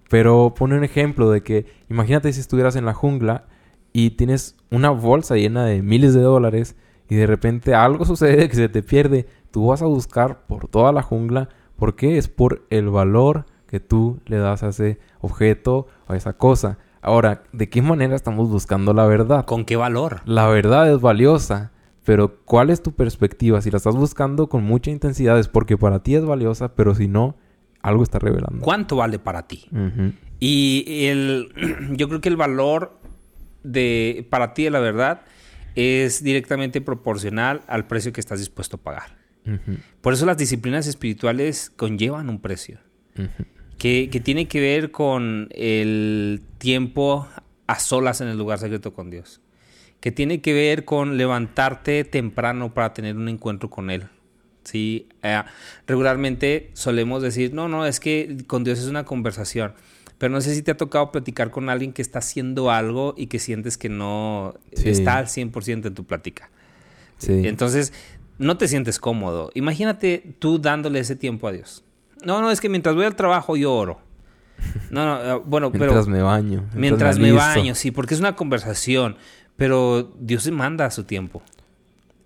Pero 0.08 0.54
pone 0.56 0.76
un 0.76 0.84
ejemplo 0.84 1.30
de 1.30 1.42
que, 1.42 1.66
imagínate 1.88 2.32
si 2.32 2.40
estuvieras 2.40 2.76
en 2.76 2.84
la 2.84 2.94
jungla 2.94 3.46
y 3.92 4.10
tienes 4.10 4.56
una 4.70 4.90
bolsa 4.90 5.36
llena 5.36 5.64
de 5.64 5.82
miles 5.82 6.14
de 6.14 6.20
dólares 6.20 6.76
y 7.08 7.16
de 7.16 7.26
repente 7.26 7.74
algo 7.74 8.04
sucede 8.06 8.48
que 8.48 8.56
se 8.56 8.68
te 8.68 8.82
pierde. 8.82 9.26
Tú 9.50 9.66
vas 9.66 9.82
a 9.82 9.86
buscar 9.86 10.46
por 10.46 10.68
toda 10.68 10.92
la 10.92 11.02
jungla. 11.02 11.48
¿Por 11.76 11.96
qué? 11.96 12.16
Es 12.16 12.28
por 12.28 12.64
el 12.70 12.88
valor 12.88 13.46
que 13.66 13.80
tú 13.80 14.20
le 14.26 14.38
das 14.38 14.62
a 14.62 14.68
ese 14.68 14.98
objeto 15.20 15.88
o 16.06 16.12
a 16.12 16.16
esa 16.16 16.32
cosa. 16.34 16.78
Ahora, 17.02 17.42
¿de 17.52 17.68
qué 17.68 17.80
manera 17.82 18.14
estamos 18.14 18.50
buscando 18.50 18.92
la 18.92 19.06
verdad? 19.06 19.46
¿Con 19.46 19.64
qué 19.64 19.76
valor? 19.76 20.20
La 20.26 20.48
verdad 20.48 20.92
es 20.92 21.00
valiosa, 21.00 21.72
pero 22.04 22.36
¿cuál 22.44 22.70
es 22.70 22.82
tu 22.82 22.92
perspectiva? 22.92 23.62
Si 23.62 23.70
la 23.70 23.78
estás 23.78 23.96
buscando 23.96 24.48
con 24.48 24.64
mucha 24.64 24.90
intensidad 24.90 25.38
es 25.38 25.48
porque 25.48 25.78
para 25.78 26.02
ti 26.02 26.14
es 26.14 26.24
valiosa, 26.24 26.74
pero 26.74 26.94
si 26.94 27.08
no, 27.08 27.36
algo 27.80 28.02
está 28.02 28.18
revelando. 28.18 28.60
¿Cuánto 28.60 28.96
vale 28.96 29.18
para 29.18 29.46
ti? 29.46 29.66
Y 30.40 31.06
el, 31.06 31.52
yo 31.96 32.08
creo 32.08 32.20
que 32.20 32.28
el 32.28 32.36
valor 32.36 32.98
de 33.62 34.26
para 34.30 34.54
ti 34.54 34.64
de 34.64 34.70
la 34.70 34.80
verdad 34.80 35.22
es 35.74 36.22
directamente 36.22 36.80
proporcional 36.80 37.62
al 37.66 37.86
precio 37.86 38.12
que 38.12 38.20
estás 38.20 38.40
dispuesto 38.40 38.76
a 38.76 38.80
pagar. 38.80 39.20
Por 40.00 40.12
eso 40.12 40.26
las 40.26 40.36
disciplinas 40.36 40.86
espirituales 40.86 41.70
conllevan 41.70 42.28
un 42.28 42.40
precio. 42.40 42.78
Que, 43.80 44.10
que 44.12 44.20
tiene 44.20 44.46
que 44.46 44.60
ver 44.60 44.90
con 44.90 45.48
el 45.52 46.42
tiempo 46.58 47.26
a 47.66 47.78
solas 47.78 48.20
en 48.20 48.28
el 48.28 48.36
lugar 48.36 48.58
secreto 48.58 48.92
con 48.92 49.08
Dios, 49.08 49.40
que 50.00 50.12
tiene 50.12 50.42
que 50.42 50.52
ver 50.52 50.84
con 50.84 51.16
levantarte 51.16 52.04
temprano 52.04 52.74
para 52.74 52.92
tener 52.92 53.16
un 53.16 53.28
encuentro 53.30 53.70
con 53.70 53.88
Él. 53.90 54.08
Sí, 54.64 55.08
Eh, 55.22 55.42
regularmente 55.86 56.70
solemos 56.74 57.22
decir, 57.22 57.54
no, 57.54 57.68
no, 57.68 57.86
es 57.86 58.00
que 58.00 58.36
con 58.46 58.64
Dios 58.64 58.78
es 58.78 58.86
una 58.86 59.04
conversación. 59.04 59.72
Pero 60.18 60.30
no 60.34 60.42
sé 60.42 60.54
si 60.54 60.60
te 60.60 60.72
ha 60.72 60.76
tocado 60.76 61.10
platicar 61.10 61.50
con 61.50 61.70
alguien 61.70 61.94
que 61.94 62.02
está 62.02 62.18
haciendo 62.18 62.70
algo 62.70 63.14
y 63.16 63.28
que 63.28 63.38
sientes 63.38 63.78
que 63.78 63.88
no 63.88 64.54
Sí. 64.74 64.90
está 64.90 65.16
al 65.16 65.28
100% 65.28 65.88
en 65.88 65.94
tu 65.94 66.04
plática. 66.04 66.50
Sí. 67.16 67.46
Entonces, 67.46 67.94
no 68.36 68.58
te 68.58 68.68
sientes 68.68 68.98
cómodo. 68.98 69.50
Imagínate 69.54 70.34
tú 70.38 70.58
dándole 70.58 70.98
ese 71.00 71.16
tiempo 71.16 71.48
a 71.48 71.52
Dios. 71.52 71.84
No, 72.24 72.40
no, 72.40 72.50
es 72.50 72.60
que 72.60 72.68
mientras 72.68 72.94
voy 72.94 73.04
al 73.04 73.16
trabajo 73.16 73.56
yo 73.56 73.72
oro. 73.74 74.00
No, 74.90 75.04
no, 75.04 75.22
eh, 75.22 75.42
bueno, 75.44 75.70
mientras 75.74 76.06
pero 76.06 76.16
me 76.16 76.22
baño. 76.22 76.64
mientras 76.74 77.18
me 77.18 77.32
baño, 77.32 77.74
sí, 77.74 77.90
porque 77.90 78.14
es 78.14 78.20
una 78.20 78.36
conversación. 78.36 79.16
Pero 79.56 80.10
Dios 80.18 80.42
se 80.42 80.52
manda 80.52 80.86
a 80.86 80.90
su 80.90 81.04
tiempo. 81.04 81.42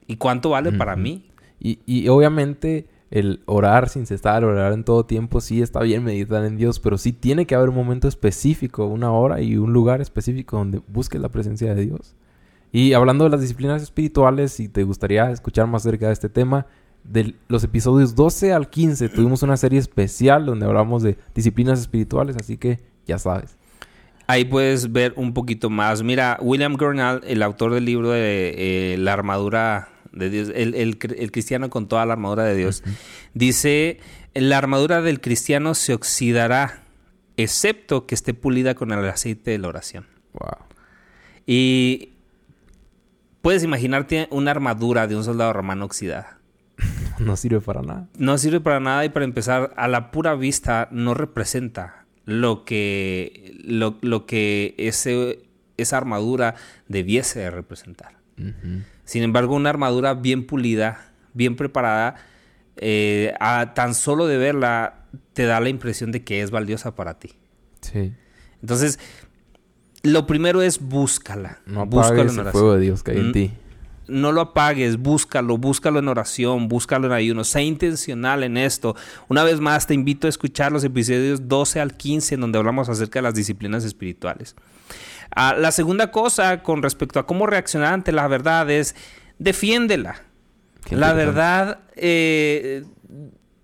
¿Y 0.06 0.16
cuánto 0.16 0.50
vale 0.50 0.70
para 0.72 0.94
mí? 0.94 1.30
Y, 1.58 1.80
y 1.86 2.08
obviamente 2.08 2.86
el 3.10 3.42
orar 3.46 3.88
sin 3.88 4.06
cesar, 4.06 4.44
orar 4.44 4.72
en 4.72 4.84
todo 4.84 5.06
tiempo, 5.06 5.40
sí 5.40 5.62
está 5.62 5.80
bien 5.80 6.04
meditar 6.04 6.44
en 6.44 6.56
Dios, 6.56 6.80
pero 6.80 6.98
sí 6.98 7.12
tiene 7.12 7.46
que 7.46 7.54
haber 7.54 7.68
un 7.68 7.76
momento 7.76 8.08
específico, 8.08 8.86
una 8.86 9.12
hora 9.12 9.40
y 9.40 9.56
un 9.56 9.72
lugar 9.72 10.00
específico 10.00 10.56
donde 10.56 10.80
busques 10.88 11.20
la 11.20 11.28
presencia 11.28 11.74
de 11.74 11.86
Dios. 11.86 12.16
Y 12.72 12.92
hablando 12.92 13.22
de 13.22 13.30
las 13.30 13.40
disciplinas 13.40 13.82
espirituales, 13.82 14.50
si 14.52 14.68
te 14.68 14.82
gustaría 14.82 15.30
escuchar 15.30 15.68
más 15.68 15.86
acerca 15.86 16.08
de 16.08 16.12
este 16.12 16.28
tema, 16.28 16.66
de 17.04 17.34
los 17.48 17.62
episodios 17.64 18.14
12 18.14 18.52
al 18.52 18.70
15 18.70 19.08
tuvimos 19.10 19.42
una 19.42 19.56
serie 19.56 19.78
especial 19.78 20.46
donde 20.46 20.66
hablamos 20.66 21.02
de 21.02 21.16
disciplinas 21.34 21.78
espirituales, 21.80 22.36
así 22.36 22.56
que 22.56 22.80
ya 23.06 23.18
sabes. 23.18 23.56
Ahí 24.26 24.46
puedes 24.46 24.90
ver 24.90 25.12
un 25.16 25.34
poquito 25.34 25.68
más. 25.68 26.02
Mira, 26.02 26.38
William 26.40 26.76
Gurnall, 26.76 27.20
el 27.26 27.42
autor 27.42 27.74
del 27.74 27.84
libro 27.84 28.10
de 28.10 28.94
eh, 28.94 28.96
La 28.98 29.12
armadura 29.12 29.88
de 30.12 30.30
Dios, 30.30 30.50
el, 30.54 30.74
el 30.74 30.98
cr- 30.98 31.14
el 31.18 31.30
cristiano 31.30 31.68
con 31.68 31.88
toda 31.88 32.06
la 32.06 32.14
armadura 32.14 32.44
de 32.44 32.54
Dios, 32.56 32.82
dice, 33.34 33.98
la 34.32 34.56
armadura 34.56 35.02
del 35.02 35.20
cristiano 35.20 35.74
se 35.74 35.92
oxidará, 35.92 36.84
excepto 37.36 38.06
que 38.06 38.14
esté 38.14 38.32
pulida 38.32 38.74
con 38.74 38.92
el 38.92 39.04
aceite 39.06 39.50
de 39.50 39.58
la 39.58 39.68
oración. 39.68 40.06
Wow. 40.32 40.64
Y 41.46 42.12
puedes 43.42 43.62
imaginarte 43.62 44.26
una 44.30 44.52
armadura 44.52 45.06
de 45.06 45.16
un 45.16 45.24
soldado 45.24 45.52
romano 45.52 45.84
oxidada. 45.84 46.38
No 47.30 47.36
sirve 47.36 47.60
para 47.60 47.82
nada. 47.82 48.08
No 48.18 48.38
sirve 48.38 48.60
para 48.60 48.80
nada 48.80 49.04
y 49.04 49.08
para 49.08 49.24
empezar, 49.24 49.72
a 49.76 49.88
la 49.88 50.10
pura 50.10 50.34
vista 50.34 50.88
no 50.90 51.14
representa 51.14 52.04
lo 52.24 52.64
que, 52.64 53.54
lo, 53.64 53.96
lo 54.00 54.26
que 54.26 54.74
ese, 54.78 55.40
esa 55.76 55.96
armadura 55.98 56.54
debiese 56.88 57.40
de 57.40 57.50
representar. 57.50 58.14
Sin 59.04 59.22
embargo, 59.22 59.54
una 59.54 59.70
armadura 59.70 60.14
bien 60.14 60.46
pulida, 60.46 61.12
bien 61.34 61.56
preparada, 61.56 62.16
eh, 62.76 63.34
a 63.40 63.74
tan 63.74 63.94
solo 63.94 64.26
de 64.26 64.38
verla 64.38 65.04
te 65.34 65.44
da 65.44 65.60
la 65.60 65.68
impresión 65.68 66.10
de 66.12 66.24
que 66.24 66.42
es 66.42 66.50
valiosa 66.50 66.94
para 66.96 67.18
ti. 67.18 67.32
Sí. 67.80 68.12
Entonces, 68.62 68.98
lo 70.02 70.26
primero 70.26 70.62
es 70.62 70.80
búscala. 70.80 71.60
No 71.66 71.82
apagues 71.82 72.36
el 72.36 72.44
fuego 72.46 72.74
de 72.74 72.80
Dios 72.80 73.02
que 73.02 73.12
hay 73.12 73.18
en 73.18 73.28
Mm, 73.28 73.32
ti. 73.32 73.52
No 74.06 74.32
lo 74.32 74.40
apagues, 74.40 74.98
búscalo, 74.98 75.56
búscalo 75.56 75.98
en 75.98 76.08
oración, 76.08 76.68
búscalo 76.68 77.06
en 77.06 77.12
ayuno, 77.12 77.44
sea 77.44 77.62
intencional 77.62 78.42
en 78.42 78.56
esto. 78.56 78.96
Una 79.28 79.44
vez 79.44 79.60
más, 79.60 79.86
te 79.86 79.94
invito 79.94 80.26
a 80.26 80.30
escuchar 80.30 80.72
los 80.72 80.84
episodios 80.84 81.48
12 81.48 81.80
al 81.80 81.96
15 81.96 82.34
en 82.34 82.40
donde 82.42 82.58
hablamos 82.58 82.88
acerca 82.88 83.18
de 83.18 83.22
las 83.22 83.34
disciplinas 83.34 83.84
espirituales. 83.84 84.56
Ah, 85.34 85.54
la 85.58 85.72
segunda 85.72 86.10
cosa 86.10 86.62
con 86.62 86.82
respecto 86.82 87.18
a 87.18 87.26
cómo 87.26 87.46
reaccionar 87.46 87.94
ante 87.94 88.12
la 88.12 88.28
verdad 88.28 88.70
es 88.70 88.94
defiéndela. 89.38 90.22
La 90.90 91.12
verdad 91.12 91.80
eh, 91.96 92.84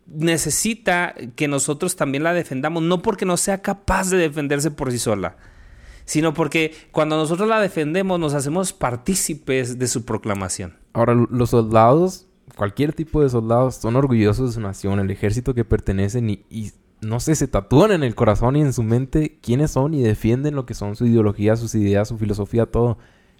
necesita 0.06 1.14
que 1.36 1.48
nosotros 1.48 1.96
también 1.96 2.24
la 2.24 2.32
defendamos, 2.32 2.82
no 2.82 3.02
porque 3.02 3.24
no 3.24 3.36
sea 3.36 3.62
capaz 3.62 4.10
de 4.10 4.18
defenderse 4.18 4.70
por 4.70 4.90
sí 4.90 4.98
sola, 4.98 5.36
sino 6.10 6.34
porque 6.34 6.74
cuando 6.90 7.16
nosotros 7.16 7.48
la 7.48 7.60
defendemos 7.60 8.18
nos 8.18 8.34
hacemos 8.34 8.72
partícipes 8.72 9.78
de 9.78 9.86
su 9.86 10.04
proclamación. 10.04 10.76
Ahora, 10.92 11.14
los 11.14 11.50
soldados, 11.50 12.26
cualquier 12.56 12.92
tipo 12.92 13.22
de 13.22 13.28
soldados, 13.28 13.76
son 13.76 13.94
orgullosos 13.94 14.48
de 14.48 14.54
su 14.54 14.60
nación, 14.60 14.98
el 14.98 15.12
ejército 15.12 15.54
que 15.54 15.64
pertenecen 15.64 16.28
y, 16.28 16.44
y, 16.50 16.72
no 17.00 17.20
sé, 17.20 17.36
se 17.36 17.46
tatúan 17.46 17.92
en 17.92 18.02
el 18.02 18.16
corazón 18.16 18.56
y 18.56 18.60
en 18.60 18.72
su 18.72 18.82
mente 18.82 19.38
quiénes 19.40 19.70
son 19.70 19.94
y 19.94 20.02
defienden 20.02 20.56
lo 20.56 20.66
que 20.66 20.74
son 20.74 20.96
su 20.96 21.06
ideología, 21.06 21.54
sus 21.54 21.76
ideas, 21.76 22.08
su 22.08 22.18
filosofía, 22.18 22.66
todo. 22.66 22.98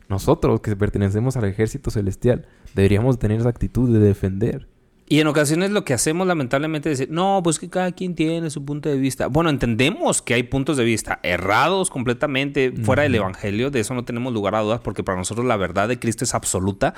Nosotros 0.09 0.61
que 0.61 0.77
pertenecemos 0.77 1.37
al 1.37 1.47
ejército 1.47 1.91
celestial 1.91 2.47
deberíamos 2.77 3.19
tener 3.19 3.41
esa 3.41 3.49
actitud 3.49 3.93
de 3.93 3.99
defender. 3.99 4.69
Y 5.13 5.19
en 5.19 5.27
ocasiones 5.27 5.73
lo 5.73 5.85
que 5.85 5.93
hacemos 5.93 6.25
lamentablemente 6.29 6.91
es 6.93 6.99
decir, 7.01 7.13
no, 7.13 7.41
pues 7.43 7.59
que 7.59 7.69
cada 7.69 7.91
quien 7.91 8.15
tiene 8.15 8.49
su 8.49 8.65
punto 8.65 8.89
de 8.89 8.97
vista. 8.97 9.27
Bueno, 9.27 9.51
entendemos 9.51 10.23
que 10.23 10.35
hay 10.35 10.45
puntos 10.45 10.77
de 10.77 10.85
vista 10.85 11.19
errados 11.25 11.91
completamente 11.91 12.73
fuera 12.85 13.03
del. 13.03 13.17
Evangelio, 13.17 13.73
de 13.73 13.81
eso 13.81 13.93
no 13.93 14.05
tenemos 14.05 14.33
lugar 14.33 14.55
a 14.55 14.61
dudas 14.61 14.81
porque 14.81 15.03
para 15.03 15.19
nosotros 15.19 15.45
la 15.47 15.57
verdad 15.57 15.89
de 15.89 15.99
Cristo 15.99 16.23
es 16.23 16.33
absoluta, 16.33 16.95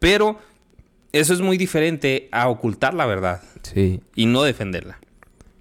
pero 0.00 0.40
eso 1.12 1.32
es 1.32 1.40
muy 1.40 1.56
diferente 1.56 2.28
a 2.32 2.48
ocultar 2.48 2.92
la 2.92 3.06
verdad 3.06 3.40
Sí. 3.62 4.00
y 4.16 4.26
no 4.26 4.42
defenderla. 4.42 4.98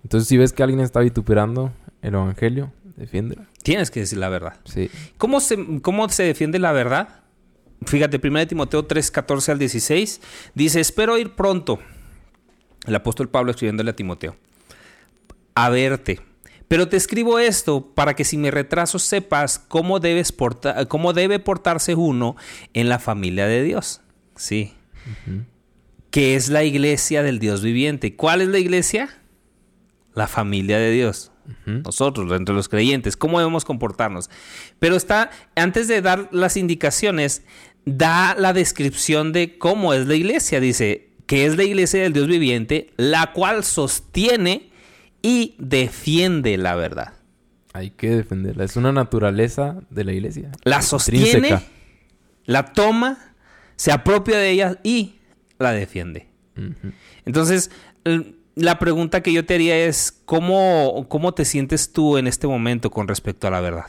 Entonces, 0.04 0.28
si 0.28 0.36
ves 0.36 0.52
que 0.52 0.64
alguien 0.64 0.80
está 0.80 1.00
vituperando 1.00 1.72
el 2.02 2.16
evangelio, 2.16 2.74
defiéndela. 2.98 3.46
Tienes 3.62 3.92
que 3.92 4.00
decir 4.00 4.18
la 4.18 4.30
verdad. 4.30 4.56
Sí. 4.66 4.90
¿Cómo 5.20 5.40
se, 5.40 5.80
cómo 5.84 6.10
se 6.10 6.24
defiende 6.24 6.58
la 6.58 6.72
verdad? 6.72 7.20
Fíjate, 7.86 8.20
1 8.26 8.48
Timoteo 8.48 8.86
3, 8.86 9.12
14 9.12 9.52
al 9.52 9.60
16 9.60 10.22
dice, 10.54 10.80
espero 10.80 11.18
ir 11.18 11.36
pronto. 11.36 11.80
El 12.86 12.96
apóstol 12.96 13.30
Pablo 13.30 13.52
escribiéndole 13.52 13.92
a 13.92 13.96
Timoteo. 13.96 14.36
A 15.56 15.70
verte. 15.70 16.20
Pero 16.68 16.88
te 16.88 16.98
escribo 16.98 17.40
esto 17.40 17.86
para 17.94 18.16
que 18.16 18.24
si 18.24 18.38
me 18.38 18.50
retraso 18.52 18.98
sepas 19.00 19.60
cómo, 19.60 20.00
debes 20.00 20.32
porta- 20.32 20.86
cómo 20.88 21.14
debe 21.14 21.40
portarse 21.40 21.94
uno 21.96 22.36
en 22.74 22.90
la 22.90 23.00
familia 23.00 23.46
de 23.48 23.64
Dios. 23.64 24.02
Sí. 24.36 24.74
Que 26.10 26.36
es 26.36 26.50
la 26.50 26.64
iglesia 26.64 27.24
del 27.24 27.40
Dios 27.40 27.62
viviente. 27.62 28.16
¿Cuál 28.16 28.42
es 28.42 28.48
la 28.48 28.60
iglesia? 28.60 29.10
La 30.16 30.28
familia 30.28 30.78
de 30.78 30.92
Dios 30.92 31.32
Ujú. 31.46 31.82
nosotros, 31.86 32.32
entre 32.32 32.54
los 32.56 32.70
creyentes, 32.70 33.18
cómo 33.18 33.40
debemos 33.40 33.66
comportarnos. 33.66 34.30
Pero 34.80 34.96
está, 34.96 35.32
antes 35.56 35.88
de 35.88 36.02
dar 36.02 36.30
las 36.32 36.56
indicaciones, 36.56 37.44
da 37.86 38.36
la 38.38 38.54
descripción 38.54 39.32
de 39.34 39.58
cómo 39.58 39.94
es 39.94 40.08
la 40.08 40.16
iglesia. 40.16 40.60
Dice 40.60 41.10
que 41.26 41.46
es 41.46 41.58
la 41.58 41.64
iglesia 41.64 42.02
del 42.04 42.14
Dios 42.14 42.28
viviente, 42.28 42.92
la 42.98 43.32
cual 43.34 43.64
sostiene 43.64 44.70
y 45.22 45.56
defiende 45.58 46.58
la 46.58 46.76
verdad. 46.76 47.14
Hay 47.74 47.90
que 47.92 48.10
defenderla. 48.10 48.64
Es 48.66 48.76
una 48.76 48.92
naturaleza 48.92 49.80
de 49.90 50.04
la 50.04 50.14
iglesia. 50.14 50.52
La 50.64 50.82
sostiene, 50.82 51.26
intrínseca. 51.26 51.64
la 52.46 52.74
toma, 52.74 53.34
se 53.76 53.92
apropia 53.92 54.38
de 54.38 54.52
ella 54.52 54.80
y 54.84 55.16
la 55.60 55.72
defiende. 55.72 56.28
Entonces, 57.26 57.72
la 58.56 58.78
pregunta 58.78 59.22
que 59.22 59.34
yo 59.34 59.44
te 59.46 59.56
haría 59.56 59.76
es, 59.86 60.12
¿cómo, 60.26 61.08
cómo 61.10 61.34
te 61.34 61.46
sientes 61.46 61.92
tú 61.94 62.18
en 62.18 62.28
este 62.28 62.46
momento 62.48 62.92
con 62.92 63.08
respecto 63.08 63.48
a 63.48 63.52
la 63.52 63.62
verdad? 63.62 63.86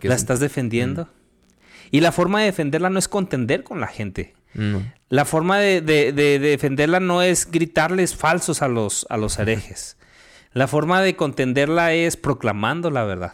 ¿Qué 0.00 0.08
¿La 0.08 0.14
es- 0.14 0.22
estás 0.22 0.40
defendiendo? 0.40 1.08
Y 1.92 2.00
la 2.00 2.10
forma 2.10 2.40
de 2.40 2.46
defenderla 2.46 2.90
no 2.90 2.98
es 2.98 3.06
contender 3.06 3.62
con 3.62 3.78
la 3.78 3.86
gente. 3.86 4.34
No. 4.54 4.82
La 5.08 5.24
forma 5.24 5.58
de, 5.58 5.80
de- 5.80 6.12
de- 6.12 6.38
de 6.40 6.48
defenderla 6.48 6.98
no 6.98 7.22
es 7.22 7.48
gritarles 7.50 8.16
falsos 8.16 8.62
a 8.62 8.66
los, 8.68 9.06
a 9.10 9.16
los 9.16 9.38
herejes. 9.38 9.96
La 10.52 10.66
forma 10.66 11.00
de 11.00 11.14
contenderla 11.16 11.92
es 11.94 12.16
proclamando 12.18 12.90
la 12.90 13.04
verdad 13.04 13.32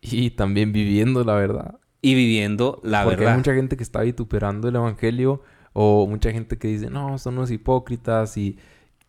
Y 0.00 0.30
también 0.30 0.72
viviendo 0.72 1.24
la 1.24 1.34
verdad. 1.34 1.76
y 2.02 2.14
viviendo 2.14 2.80
la 2.84 3.02
Porque 3.04 3.16
verdad. 3.20 3.32
hay 3.32 3.38
mucha 3.38 3.54
gente 3.54 3.76
que 3.76 3.82
está 3.82 4.02
vituperando 4.02 4.68
el 4.68 4.76
evangelio 4.76 5.42
o 5.72 6.06
mucha 6.06 6.30
gente 6.32 6.58
que 6.58 6.68
dice, 6.68 6.90
no, 6.90 7.18
son 7.18 7.38
unos 7.38 7.50
hipócritas 7.50 8.36
y, 8.36 8.58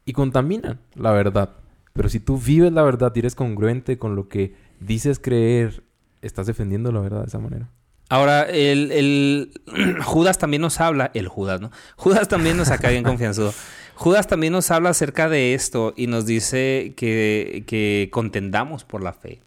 y 0.05 0.13
contaminan 0.13 0.79
la 0.95 1.11
verdad. 1.11 1.55
Pero 1.93 2.09
si 2.09 2.19
tú 2.19 2.37
vives 2.37 2.71
la 2.71 2.81
verdad 2.83 3.11
y 3.15 3.19
eres 3.19 3.35
congruente 3.35 3.97
con 3.97 4.15
lo 4.15 4.27
que 4.27 4.55
dices 4.79 5.19
creer, 5.19 5.83
estás 6.21 6.45
defendiendo 6.47 6.91
la 6.91 6.99
verdad 7.01 7.21
de 7.21 7.27
esa 7.27 7.39
manera. 7.39 7.69
Ahora, 8.09 8.43
el, 8.43 8.91
el- 8.91 9.51
Judas 10.03 10.37
también 10.39 10.61
nos 10.61 10.79
habla, 10.81 11.11
el 11.13 11.27
Judas, 11.27 11.61
¿no? 11.61 11.71
Judas 11.95 12.27
también 12.27 12.57
nos 12.57 12.71
acá 12.71 12.89
bien 12.89 13.03
confianzudo. 13.03 13.53
Judas 13.95 14.27
también 14.27 14.53
nos 14.53 14.71
habla 14.71 14.89
acerca 14.89 15.29
de 15.29 15.53
esto 15.53 15.93
y 15.95 16.07
nos 16.07 16.25
dice 16.25 16.93
que, 16.95 17.63
que 17.67 18.09
contendamos 18.11 18.83
por 18.83 19.03
la 19.03 19.13
fe. 19.13 19.41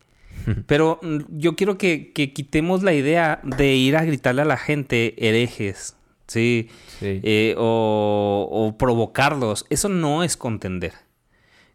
Pero 0.66 1.00
mm, 1.02 1.18
yo 1.38 1.56
quiero 1.56 1.76
que, 1.78 2.12
que 2.12 2.32
quitemos 2.32 2.82
la 2.82 2.92
idea 2.94 3.40
de 3.42 3.74
ir 3.74 3.96
a 3.96 4.04
gritarle 4.04 4.42
a 4.42 4.46
la 4.46 4.56
gente 4.58 5.14
herejes, 5.26 5.96
¿sí? 6.28 6.68
Sí. 7.00 7.20
Eh, 7.24 7.54
o, 7.58 8.48
o 8.50 8.78
provocarlos. 8.78 9.66
Eso 9.70 9.88
no 9.88 10.22
es 10.22 10.36
contender. 10.36 10.92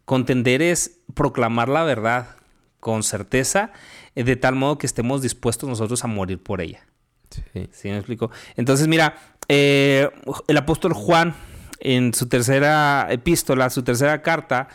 Contender 0.04 0.62
es 0.62 1.00
proclamar 1.14 1.68
la 1.68 1.84
verdad 1.84 2.36
con 2.80 3.02
certeza, 3.02 3.72
eh, 4.14 4.24
de 4.24 4.36
tal 4.36 4.54
modo 4.54 4.78
que 4.78 4.86
estemos 4.86 5.22
dispuestos 5.22 5.68
nosotros 5.68 6.04
a 6.04 6.06
morir 6.06 6.42
por 6.42 6.60
ella. 6.60 6.86
Sí. 7.30 7.68
¿Sí 7.72 7.88
me 7.88 7.96
explico? 7.98 8.30
Entonces, 8.56 8.88
mira, 8.88 9.16
eh, 9.48 10.08
el 10.46 10.56
apóstol 10.56 10.92
Juan, 10.92 11.34
en 11.80 12.14
su 12.14 12.28
tercera 12.28 13.06
epístola, 13.10 13.70
su 13.70 13.82
tercera 13.82 14.22
carta, 14.22 14.68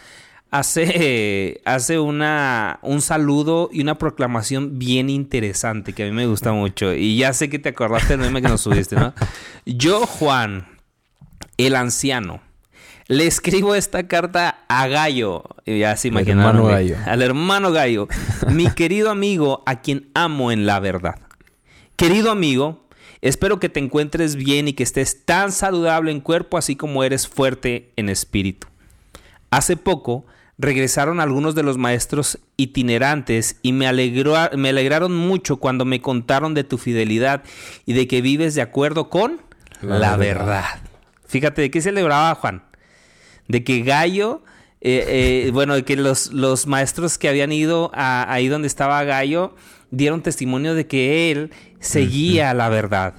hace, 0.54 1.62
hace 1.66 2.00
una, 2.00 2.80
un 2.82 3.02
saludo 3.02 3.70
y 3.74 3.82
una 3.82 3.98
proclamación 3.98 4.78
bien 4.78 5.10
interesante 5.10 5.94
que 5.94 6.04
a 6.04 6.06
mí 6.06 6.12
me 6.12 6.28
gusta 6.28 6.54
mucho. 6.54 6.94
Y 6.94 7.18
ya 7.18 7.34
sé 7.34 7.50
que 7.50 7.60
te 7.60 7.70
acordaste 7.70 8.18
del 8.18 8.22
meme 8.22 8.42
que 8.42 8.50
nos 8.50 8.62
subiste, 8.62 8.96
¿no? 8.96 9.14
Yo, 9.66 10.06
Juan, 10.06 10.68
el 11.58 11.76
anciano, 11.76 12.42
le 13.14 13.28
escribo 13.28 13.76
esta 13.76 14.08
carta 14.08 14.58
a 14.68 14.88
Gallo. 14.88 15.44
Y 15.66 15.80
Ya 15.80 15.96
se 15.98 16.08
Al 16.10 16.14
imaginaron. 16.14 16.56
hermano. 16.58 16.66
Gallo. 16.68 16.98
Al 17.06 17.22
hermano 17.22 17.72
Gallo. 17.72 18.08
mi 18.50 18.70
querido 18.72 19.10
amigo, 19.10 19.64
a 19.66 19.82
quien 19.82 20.10
amo 20.14 20.52
en 20.52 20.66
la 20.66 20.80
verdad. 20.80 21.16
Querido 21.96 22.32
amigo, 22.32 22.88
espero 23.22 23.60
que 23.60 23.70
te 23.70 23.80
encuentres 23.80 24.36
bien 24.36 24.68
y 24.68 24.74
que 24.74 24.84
estés 24.84 25.26
tan 25.26 25.52
saludable 25.52 26.12
en 26.12 26.20
cuerpo 26.22 26.58
así 26.58 26.76
como 26.76 27.04
eres 27.04 27.28
fuerte 27.28 27.92
en 27.96 28.10
espíritu. 28.10 28.68
Hace 29.52 29.78
poco 29.78 30.26
regresaron 30.58 31.20
algunos 31.20 31.56
de 31.56 31.64
los 31.64 31.78
maestros 31.78 32.40
itinerantes 32.58 33.58
y 33.62 33.74
me, 33.74 33.88
alegró, 33.88 34.36
me 34.58 34.70
alegraron 34.70 35.16
mucho 35.16 35.58
cuando 35.58 35.86
me 35.86 36.02
contaron 36.02 36.54
de 36.54 36.64
tu 36.64 36.78
fidelidad 36.78 37.44
y 37.86 37.94
de 37.94 38.08
que 38.08 38.22
vives 38.22 38.56
de 38.56 38.62
acuerdo 38.62 39.10
con 39.10 39.42
la, 39.82 40.00
La 40.00 40.18
verdad. 40.18 40.46
verdad. 40.46 40.66
Fíjate, 41.28 41.62
¿de 41.64 41.72
qué 41.72 41.82
celebraba 41.82 42.34
Juan? 42.36 42.64
De 43.48 43.64
que 43.64 43.82
Gallo, 43.82 44.44
eh, 44.82 45.46
eh, 45.48 45.52
bueno, 45.52 45.76
de 45.76 45.84
que 45.84 45.96
los, 45.96 46.32
los 46.34 46.68
maestros 46.68 47.18
que 47.18 47.30
habían 47.30 47.52
ido 47.52 47.92
a- 47.94 48.32
ahí 48.32 48.48
donde 48.48 48.68
estaba 48.68 49.04
Gallo 49.04 49.56
dieron 49.92 50.22
testimonio 50.24 50.76
de 50.76 50.88
que 50.88 51.32
él 51.32 51.52
seguía 51.80 52.54
la 52.54 52.70
verdad. 52.70 53.16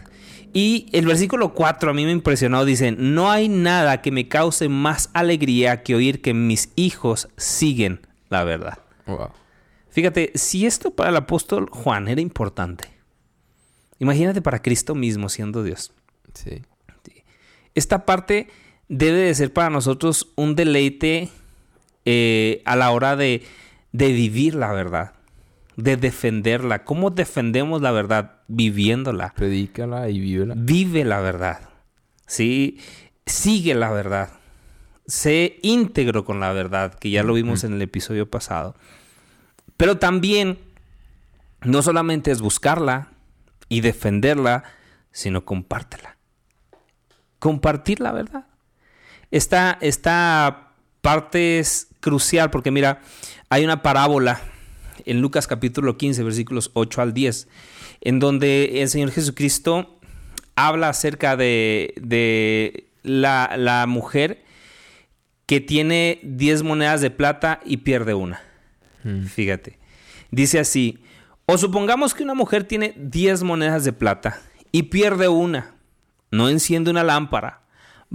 Y 0.52 0.86
el 0.92 1.04
versículo 1.06 1.52
4 1.52 1.90
a 1.90 1.94
mí 1.94 2.04
me 2.04 2.12
impresionó. 2.12 2.64
Dice, 2.64 2.92
no 2.92 3.30
hay 3.30 3.48
nada 3.48 4.02
que 4.02 4.12
me 4.12 4.28
cause 4.28 4.68
más 4.68 5.10
alegría 5.12 5.82
que 5.82 5.94
oír 5.96 6.20
que 6.22 6.32
mis 6.32 6.70
hijos 6.76 7.28
siguen 7.36 8.06
la 8.28 8.44
verdad. 8.44 8.78
Wow. 9.06 9.30
Fíjate, 9.90 10.32
si 10.34 10.64
esto 10.66 10.92
para 10.92 11.10
el 11.10 11.16
apóstol 11.16 11.68
Juan 11.70 12.08
era 12.08 12.20
importante, 12.20 12.88
imagínate 13.98 14.42
para 14.42 14.60
Cristo 14.62 14.94
mismo 14.94 15.28
siendo 15.28 15.62
Dios. 15.62 15.92
Sí. 16.34 16.62
Esta 17.74 18.06
parte 18.06 18.48
debe 18.88 19.18
de 19.18 19.34
ser 19.34 19.52
para 19.52 19.70
nosotros 19.70 20.32
un 20.36 20.54
deleite 20.54 21.30
eh, 22.04 22.62
a 22.64 22.76
la 22.76 22.90
hora 22.90 23.16
de, 23.16 23.42
de 23.92 24.12
vivir 24.12 24.54
la 24.54 24.72
verdad, 24.72 25.12
de 25.76 25.96
defenderla. 25.96 26.84
¿Cómo 26.84 27.10
defendemos 27.10 27.82
la 27.82 27.92
verdad? 27.92 28.40
Viviéndola. 28.48 29.32
Predícala 29.34 30.08
y 30.08 30.20
vívela. 30.20 30.54
Vive 30.56 31.04
la 31.04 31.20
verdad. 31.20 31.74
¿sí? 32.26 32.80
Sigue 33.26 33.74
la 33.74 33.90
verdad. 33.90 34.30
Sé 35.06 35.58
íntegro 35.62 36.24
con 36.24 36.40
la 36.40 36.52
verdad, 36.52 36.94
que 36.94 37.10
ya 37.10 37.22
lo 37.22 37.34
vimos 37.34 37.64
en 37.64 37.74
el 37.74 37.82
episodio 37.82 38.30
pasado. 38.30 38.74
Pero 39.76 39.98
también, 39.98 40.58
no 41.62 41.82
solamente 41.82 42.30
es 42.30 42.40
buscarla 42.40 43.08
y 43.68 43.80
defenderla, 43.80 44.64
sino 45.10 45.44
compártela. 45.44 46.16
Compartir 47.38 48.00
la 48.00 48.12
verdad. 48.12 48.46
Esta, 49.34 49.78
esta 49.80 50.74
parte 51.00 51.58
es 51.58 51.88
crucial 51.98 52.52
porque 52.52 52.70
mira, 52.70 53.00
hay 53.48 53.64
una 53.64 53.82
parábola 53.82 54.40
en 55.06 55.20
Lucas 55.20 55.48
capítulo 55.48 55.98
15, 55.98 56.22
versículos 56.22 56.70
8 56.74 57.02
al 57.02 57.14
10, 57.14 57.48
en 58.02 58.20
donde 58.20 58.80
el 58.80 58.88
Señor 58.88 59.10
Jesucristo 59.10 59.98
habla 60.54 60.90
acerca 60.90 61.36
de, 61.36 61.94
de 62.00 62.86
la, 63.02 63.56
la 63.56 63.88
mujer 63.88 64.44
que 65.46 65.60
tiene 65.60 66.20
10 66.22 66.62
monedas 66.62 67.00
de 67.00 67.10
plata 67.10 67.58
y 67.64 67.78
pierde 67.78 68.14
una. 68.14 68.40
Mm. 69.02 69.24
Fíjate. 69.24 69.80
Dice 70.30 70.60
así, 70.60 71.00
o 71.46 71.58
supongamos 71.58 72.14
que 72.14 72.22
una 72.22 72.34
mujer 72.34 72.62
tiene 72.62 72.94
10 72.98 73.42
monedas 73.42 73.84
de 73.84 73.92
plata 73.92 74.40
y 74.70 74.84
pierde 74.84 75.26
una. 75.26 75.74
No 76.30 76.48
enciende 76.48 76.92
una 76.92 77.02
lámpara, 77.02 77.63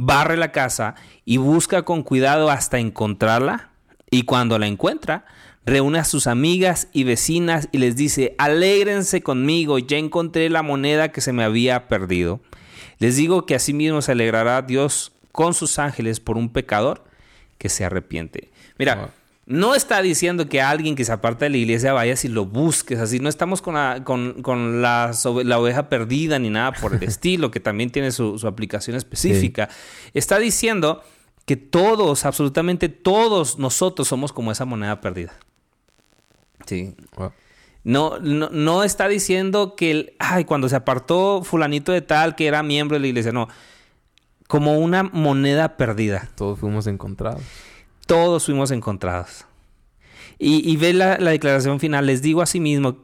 barre 0.01 0.37
la 0.37 0.53
casa 0.53 0.95
y 1.25 1.37
busca 1.37 1.83
con 1.83 2.03
cuidado 2.03 2.49
hasta 2.49 2.79
encontrarla. 2.79 3.69
Y 4.09 4.23
cuando 4.23 4.57
la 4.57 4.65
encuentra, 4.65 5.25
reúne 5.65 5.99
a 5.99 6.05
sus 6.05 6.25
amigas 6.25 6.87
y 6.93 7.03
vecinas 7.03 7.67
y 7.73 7.79
les 7.79 7.97
dice, 7.97 8.33
alégrense 8.37 9.21
conmigo, 9.21 9.77
ya 9.77 9.97
encontré 9.97 10.49
la 10.49 10.63
moneda 10.63 11.11
que 11.11 11.19
se 11.19 11.33
me 11.33 11.43
había 11.43 11.89
perdido. 11.89 12.39
Les 12.97 13.17
digo 13.17 13.45
que 13.45 13.55
asimismo 13.55 14.01
se 14.01 14.13
alegrará 14.13 14.61
Dios 14.61 15.11
con 15.33 15.53
sus 15.53 15.77
ángeles 15.79 16.21
por 16.21 16.37
un 16.37 16.49
pecador 16.49 17.03
que 17.57 17.67
se 17.67 17.83
arrepiente. 17.83 18.51
Mira. 18.77 19.11
No 19.49 19.73
está 19.73 19.99
diciendo 20.03 20.47
que 20.47 20.61
alguien 20.61 20.95
que 20.95 21.03
se 21.03 21.11
aparta 21.11 21.45
de 21.45 21.49
la 21.49 21.57
iglesia 21.57 21.91
vayas 21.91 22.23
y 22.23 22.27
lo 22.27 22.45
busques, 22.45 22.99
así 22.99 23.19
no 23.19 23.29
estamos 23.29 23.63
con 23.63 23.73
la, 23.73 24.03
con, 24.03 24.43
con 24.43 24.83
la, 24.83 25.11
oveja 25.57 25.89
perdida 25.89 26.37
ni 26.37 26.51
nada 26.51 26.71
por 26.71 26.93
el 26.93 27.01
estilo, 27.09 27.49
que 27.49 27.59
también 27.59 27.89
tiene 27.89 28.11
su, 28.11 28.37
su 28.37 28.47
aplicación 28.47 28.95
específica. 28.95 29.67
Está 30.13 30.37
diciendo 30.37 31.01
que 31.45 31.57
todos, 31.57 32.25
absolutamente 32.25 32.89
todos 32.89 33.57
nosotros 33.57 34.07
somos 34.07 34.31
como 34.31 34.51
esa 34.51 34.65
moneda 34.65 35.01
perdida. 35.01 35.33
Sí. 36.67 36.95
Wow. 37.17 37.31
No, 37.83 38.19
no, 38.19 38.49
no 38.51 38.83
está 38.83 39.07
diciendo 39.07 39.75
que, 39.75 39.89
el, 39.89 40.13
ay, 40.19 40.45
cuando 40.45 40.69
se 40.69 40.75
apartó 40.75 41.41
fulanito 41.41 41.91
de 41.91 42.01
tal 42.01 42.35
que 42.35 42.45
era 42.45 42.61
miembro 42.61 42.97
de 42.97 42.99
la 42.99 43.07
iglesia, 43.07 43.31
no. 43.31 43.47
Como 44.47 44.79
una 44.79 45.03
moneda 45.03 45.77
perdida 45.77 46.29
Todos 46.35 46.59
fuimos 46.59 46.85
encontrados. 46.85 47.41
Todos 48.09 48.45
fuimos 48.45 48.71
encontrados. 48.71 49.45
Y, 50.39 50.67
y 50.67 50.77
ve 50.77 50.93
la, 50.93 51.17
la 51.19 51.29
declaración 51.29 51.79
final, 51.79 52.07
les 52.07 52.21
digo 52.23 52.41
a 52.41 52.47
sí 52.47 52.59
mismo, 52.59 52.97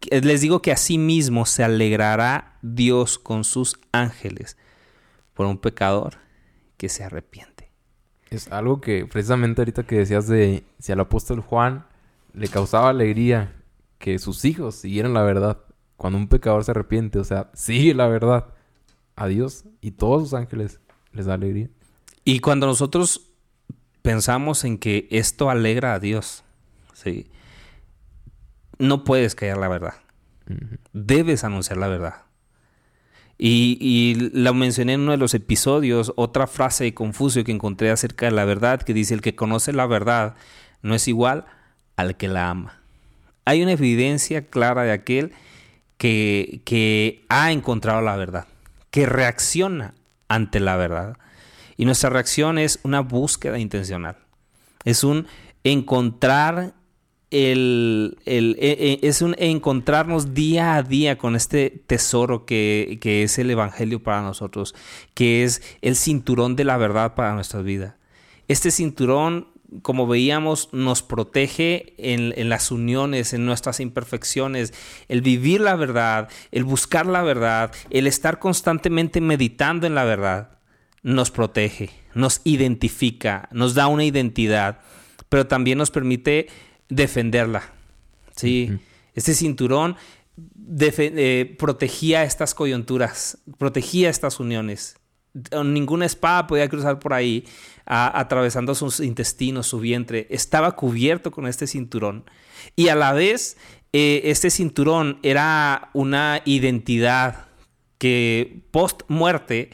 que- 0.00 0.20
les 0.20 0.42
digo 0.42 0.60
que 0.60 0.70
a 0.70 0.76
sí 0.76 0.98
mismo 0.98 1.46
se 1.46 1.64
alegrará 1.64 2.58
Dios 2.60 3.18
con 3.18 3.44
sus 3.44 3.80
ángeles 3.92 4.58
por 5.32 5.46
un 5.46 5.56
pecador 5.56 6.18
que 6.76 6.88
se 6.90 7.02
arrepiente. 7.04 7.70
Es 8.28 8.52
algo 8.52 8.80
que 8.80 9.06
precisamente 9.06 9.62
ahorita 9.62 9.84
que 9.84 9.96
decías 9.98 10.26
de 10.28 10.62
si 10.78 10.92
al 10.92 11.00
apóstol 11.00 11.40
Juan 11.40 11.86
le 12.34 12.48
causaba 12.48 12.90
alegría 12.90 13.54
que 13.98 14.18
sus 14.18 14.44
hijos 14.44 14.74
siguieran 14.74 15.14
la 15.14 15.22
verdad. 15.22 15.58
Cuando 15.96 16.18
un 16.18 16.28
pecador 16.28 16.64
se 16.64 16.70
arrepiente, 16.72 17.18
o 17.18 17.24
sea, 17.24 17.50
sigue 17.54 17.94
la 17.94 18.08
verdad 18.08 18.46
a 19.16 19.26
Dios 19.26 19.64
y 19.80 19.92
todos 19.92 20.22
sus 20.22 20.34
ángeles 20.34 20.80
les 21.12 21.26
da 21.26 21.34
alegría. 21.34 21.68
Y 22.24 22.40
cuando 22.40 22.66
nosotros 22.66 23.29
pensamos 24.02 24.64
en 24.64 24.78
que 24.78 25.08
esto 25.10 25.50
alegra 25.50 25.94
a 25.94 25.98
Dios, 25.98 26.44
¿sí? 26.94 27.30
no 28.80 29.04
puedes 29.04 29.34
callar 29.34 29.58
la 29.58 29.68
verdad. 29.68 29.94
Debes 30.92 31.44
anunciar 31.44 31.78
la 31.78 31.86
verdad. 31.86 32.14
Y, 33.38 33.78
y 33.80 34.30
la 34.32 34.52
mencioné 34.52 34.94
en 34.94 35.02
uno 35.02 35.12
de 35.12 35.18
los 35.18 35.34
episodios, 35.34 36.12
otra 36.16 36.46
frase 36.46 36.84
de 36.84 36.94
Confucio 36.94 37.44
que 37.44 37.52
encontré 37.52 37.90
acerca 37.90 38.26
de 38.26 38.32
la 38.32 38.44
verdad, 38.44 38.82
que 38.82 38.92
dice, 38.92 39.14
el 39.14 39.22
que 39.22 39.34
conoce 39.36 39.72
la 39.72 39.86
verdad 39.86 40.34
no 40.82 40.94
es 40.94 41.08
igual 41.08 41.44
al 41.96 42.16
que 42.16 42.28
la 42.28 42.50
ama. 42.50 42.80
Hay 43.44 43.62
una 43.62 43.72
evidencia 43.72 44.46
clara 44.46 44.82
de 44.82 44.92
aquel 44.92 45.32
que, 45.96 46.62
que 46.64 47.24
ha 47.28 47.52
encontrado 47.52 48.00
la 48.02 48.16
verdad, 48.16 48.46
que 48.90 49.06
reacciona 49.06 49.94
ante 50.28 50.60
la 50.60 50.76
verdad. 50.76 51.18
Y 51.80 51.86
nuestra 51.86 52.10
reacción 52.10 52.58
es 52.58 52.78
una 52.82 53.00
búsqueda 53.00 53.58
intencional. 53.58 54.18
Es 54.84 55.02
un 55.02 55.26
encontrar 55.64 56.74
el, 57.30 58.18
el- 58.26 58.54
e- 58.60 58.98
e- 59.02 59.08
es 59.08 59.22
un 59.22 59.34
encontrarnos 59.38 60.34
día 60.34 60.74
a 60.74 60.82
día 60.82 61.16
con 61.16 61.36
este 61.36 61.70
tesoro 61.86 62.44
que, 62.44 62.98
que 63.00 63.22
es 63.22 63.38
el 63.38 63.48
Evangelio 63.50 64.02
para 64.02 64.20
nosotros, 64.20 64.74
que 65.14 65.42
es 65.42 65.62
el 65.80 65.96
cinturón 65.96 66.54
de 66.54 66.64
la 66.64 66.76
verdad 66.76 67.14
para 67.14 67.32
nuestra 67.32 67.62
vida. 67.62 67.96
Este 68.46 68.70
cinturón, 68.70 69.48
como 69.80 70.06
veíamos, 70.06 70.68
nos 70.72 71.02
protege 71.02 71.94
en, 71.96 72.34
en 72.36 72.50
las 72.50 72.70
uniones, 72.70 73.32
en 73.32 73.46
nuestras 73.46 73.80
imperfecciones, 73.80 74.74
el 75.08 75.22
vivir 75.22 75.62
la 75.62 75.76
verdad, 75.76 76.28
el 76.52 76.64
buscar 76.64 77.06
la 77.06 77.22
verdad, 77.22 77.72
el 77.88 78.06
estar 78.06 78.38
constantemente 78.38 79.22
meditando 79.22 79.86
en 79.86 79.94
la 79.94 80.04
verdad, 80.04 80.59
nos 81.02 81.30
protege, 81.30 81.90
nos 82.14 82.40
identifica, 82.44 83.48
nos 83.52 83.74
da 83.74 83.86
una 83.86 84.04
identidad, 84.04 84.80
pero 85.28 85.46
también 85.46 85.78
nos 85.78 85.90
permite 85.90 86.48
defenderla. 86.88 87.72
Sí, 88.36 88.78
Este 89.14 89.34
cinturón 89.34 89.96
eh, 90.78 91.56
protegía 91.58 92.24
estas 92.24 92.54
coyunturas, 92.54 93.38
protegía 93.58 94.10
estas 94.10 94.40
uniones. 94.40 94.96
Ninguna 95.64 96.06
espada 96.06 96.46
podía 96.46 96.68
cruzar 96.68 96.98
por 96.98 97.12
ahí, 97.12 97.44
atravesando 97.86 98.74
sus 98.74 98.98
intestinos, 99.00 99.68
su 99.68 99.78
vientre. 99.78 100.26
Estaba 100.30 100.72
cubierto 100.74 101.30
con 101.30 101.46
este 101.46 101.66
cinturón. 101.66 102.24
Y 102.74 102.88
a 102.88 102.96
la 102.96 103.12
vez, 103.12 103.56
eh, 103.92 104.22
este 104.24 104.50
cinturón 104.50 105.18
era 105.22 105.90
una 105.92 106.42
identidad 106.44 107.46
que 107.98 108.62
post 108.70 109.02
muerte 109.08 109.70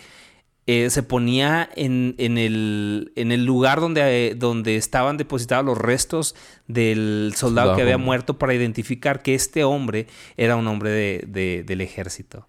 eh, 0.68 0.90
se 0.90 1.04
ponía 1.04 1.68
en, 1.76 2.16
el, 2.18 3.12
en, 3.14 3.30
el, 3.30 3.44
lugar 3.44 3.80
donde, 3.80 4.34
donde, 4.36 4.74
estaban 4.74 5.16
depositados 5.16 5.64
los 5.64 5.78
restos 5.78 6.34
del 6.66 7.34
soldado 7.36 7.76
que 7.76 7.82
había 7.82 7.98
muerto 7.98 8.36
para 8.36 8.52
identificar 8.52 9.22
que 9.22 9.36
este 9.36 9.62
hombre 9.62 10.08
era 10.36 10.56
un 10.56 10.66
hombre 10.66 10.90
de, 11.24 11.62
del 11.64 11.80
ejército. 11.80 12.48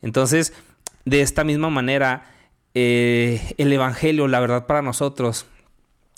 Entonces, 0.00 0.54
de 1.04 1.20
esta 1.20 1.44
misma 1.44 1.68
manera, 1.68 2.30
eh, 2.72 3.54
el 3.58 3.70
Evangelio, 3.70 4.28
la 4.28 4.40
verdad 4.40 4.66
para 4.66 4.80
nosotros, 4.80 5.44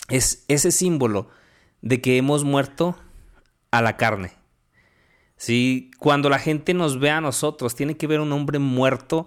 es 0.09 0.45
ese 0.47 0.71
símbolo 0.71 1.31
de 1.83 2.01
que 2.01 2.17
hemos 2.17 2.45
muerto 2.45 2.97
a 3.73 3.83
la 3.83 3.97
carne. 3.97 4.33
¿Sí? 5.37 5.91
Cuando 5.99 6.29
la 6.29 6.39
gente 6.39 6.75
nos 6.75 7.01
ve 7.01 7.11
a 7.11 7.21
nosotros, 7.21 7.75
tiene 7.75 7.97
que 7.97 8.07
ver 8.07 8.21
un 8.21 8.33
hombre 8.33 8.61
muerto 8.61 9.27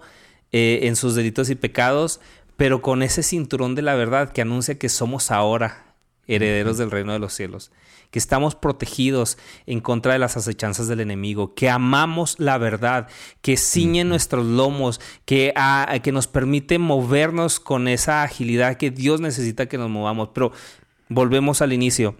eh, 0.56 0.86
en 0.86 0.94
sus 0.94 1.16
delitos 1.16 1.50
y 1.50 1.56
pecados, 1.56 2.20
pero 2.56 2.80
con 2.80 3.02
ese 3.02 3.24
cinturón 3.24 3.74
de 3.74 3.82
la 3.82 3.96
verdad 3.96 4.32
que 4.32 4.40
anuncia 4.40 4.78
que 4.78 4.88
somos 4.88 5.32
ahora 5.32 5.96
herederos 6.28 6.78
del 6.78 6.92
reino 6.92 7.12
de 7.12 7.18
los 7.18 7.32
cielos, 7.32 7.72
que 8.12 8.20
estamos 8.20 8.54
protegidos 8.54 9.36
en 9.66 9.80
contra 9.80 10.12
de 10.12 10.20
las 10.20 10.36
acechanzas 10.36 10.86
del 10.86 11.00
enemigo, 11.00 11.56
que 11.56 11.70
amamos 11.70 12.36
la 12.38 12.56
verdad, 12.56 13.08
que 13.42 13.56
ciñe 13.56 14.04
nuestros 14.04 14.46
lomos, 14.46 15.00
que, 15.24 15.52
ah, 15.56 15.92
que 16.04 16.12
nos 16.12 16.28
permite 16.28 16.78
movernos 16.78 17.58
con 17.58 17.88
esa 17.88 18.22
agilidad 18.22 18.76
que 18.76 18.92
Dios 18.92 19.20
necesita 19.20 19.66
que 19.66 19.76
nos 19.76 19.90
movamos. 19.90 20.28
Pero 20.32 20.52
volvemos 21.08 21.62
al 21.62 21.72
inicio. 21.72 22.14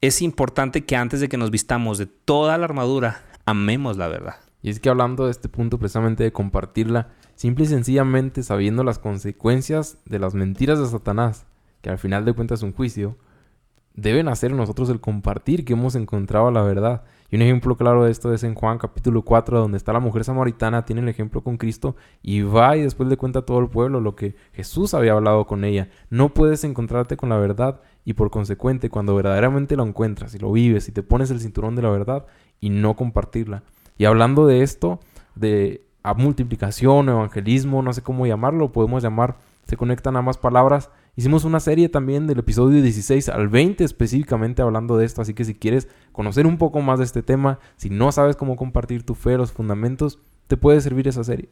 Es 0.00 0.22
importante 0.22 0.84
que 0.84 0.94
antes 0.94 1.18
de 1.18 1.28
que 1.28 1.36
nos 1.36 1.50
vistamos 1.50 1.98
de 1.98 2.06
toda 2.06 2.56
la 2.58 2.66
armadura, 2.66 3.24
amemos 3.44 3.96
la 3.96 4.06
verdad. 4.06 4.36
Y 4.62 4.70
es 4.70 4.78
que 4.78 4.88
hablando 4.88 5.24
de 5.24 5.32
este 5.32 5.48
punto 5.48 5.78
precisamente 5.78 6.22
de 6.22 6.30
compartirla, 6.30 7.08
simple 7.40 7.64
y 7.64 7.68
sencillamente 7.68 8.42
sabiendo 8.42 8.84
las 8.84 8.98
consecuencias 8.98 9.96
de 10.04 10.18
las 10.18 10.34
mentiras 10.34 10.78
de 10.78 10.84
Satanás, 10.84 11.46
que 11.80 11.88
al 11.88 11.96
final 11.96 12.26
de 12.26 12.34
cuentas 12.34 12.58
es 12.58 12.64
un 12.64 12.74
juicio, 12.74 13.16
deben 13.94 14.28
hacer 14.28 14.52
nosotros 14.52 14.90
el 14.90 15.00
compartir 15.00 15.64
que 15.64 15.72
hemos 15.72 15.94
encontrado 15.94 16.50
la 16.50 16.60
verdad. 16.60 17.02
Y 17.30 17.36
un 17.36 17.42
ejemplo 17.42 17.78
claro 17.78 18.04
de 18.04 18.10
esto 18.10 18.34
es 18.34 18.44
en 18.44 18.54
Juan 18.54 18.76
capítulo 18.76 19.22
4, 19.22 19.58
donde 19.58 19.78
está 19.78 19.94
la 19.94 20.00
mujer 20.00 20.24
samaritana, 20.24 20.84
tiene 20.84 21.00
el 21.00 21.08
ejemplo 21.08 21.42
con 21.42 21.56
Cristo 21.56 21.96
y 22.22 22.42
va 22.42 22.76
y 22.76 22.82
después 22.82 23.08
le 23.08 23.16
cuenta 23.16 23.38
a 23.38 23.46
todo 23.46 23.60
el 23.60 23.70
pueblo 23.70 24.02
lo 24.02 24.16
que 24.16 24.36
Jesús 24.52 24.92
había 24.92 25.12
hablado 25.12 25.46
con 25.46 25.64
ella. 25.64 25.88
No 26.10 26.34
puedes 26.34 26.62
encontrarte 26.64 27.16
con 27.16 27.30
la 27.30 27.38
verdad 27.38 27.80
y 28.04 28.12
por 28.12 28.30
consecuente 28.30 28.90
cuando 28.90 29.14
verdaderamente 29.14 29.76
lo 29.76 29.86
encuentras 29.86 30.34
y 30.34 30.38
lo 30.38 30.52
vives 30.52 30.90
y 30.90 30.92
te 30.92 31.02
pones 31.02 31.30
el 31.30 31.40
cinturón 31.40 31.74
de 31.74 31.80
la 31.80 31.88
verdad 31.88 32.26
y 32.60 32.68
no 32.68 32.96
compartirla. 32.96 33.62
Y 33.96 34.04
hablando 34.04 34.46
de 34.46 34.62
esto, 34.62 35.00
de 35.36 35.86
a 36.02 36.14
multiplicación, 36.14 37.08
evangelismo, 37.08 37.82
no 37.82 37.92
sé 37.92 38.02
cómo 38.02 38.26
llamarlo, 38.26 38.72
podemos 38.72 39.02
llamar, 39.02 39.36
se 39.66 39.76
conectan 39.76 40.16
ambas 40.16 40.38
palabras. 40.38 40.90
Hicimos 41.16 41.44
una 41.44 41.60
serie 41.60 41.88
también 41.88 42.26
del 42.26 42.38
episodio 42.38 42.80
16 42.82 43.28
al 43.28 43.48
20 43.48 43.84
específicamente 43.84 44.62
hablando 44.62 44.96
de 44.96 45.04
esto, 45.04 45.22
así 45.22 45.34
que 45.34 45.44
si 45.44 45.54
quieres 45.54 45.88
conocer 46.12 46.46
un 46.46 46.56
poco 46.56 46.80
más 46.80 46.98
de 46.98 47.04
este 47.04 47.22
tema, 47.22 47.58
si 47.76 47.90
no 47.90 48.12
sabes 48.12 48.36
cómo 48.36 48.56
compartir 48.56 49.04
tu 49.04 49.14
fe, 49.14 49.36
los 49.36 49.52
fundamentos, 49.52 50.18
te 50.46 50.56
puede 50.56 50.80
servir 50.80 51.08
esa 51.08 51.24
serie. 51.24 51.48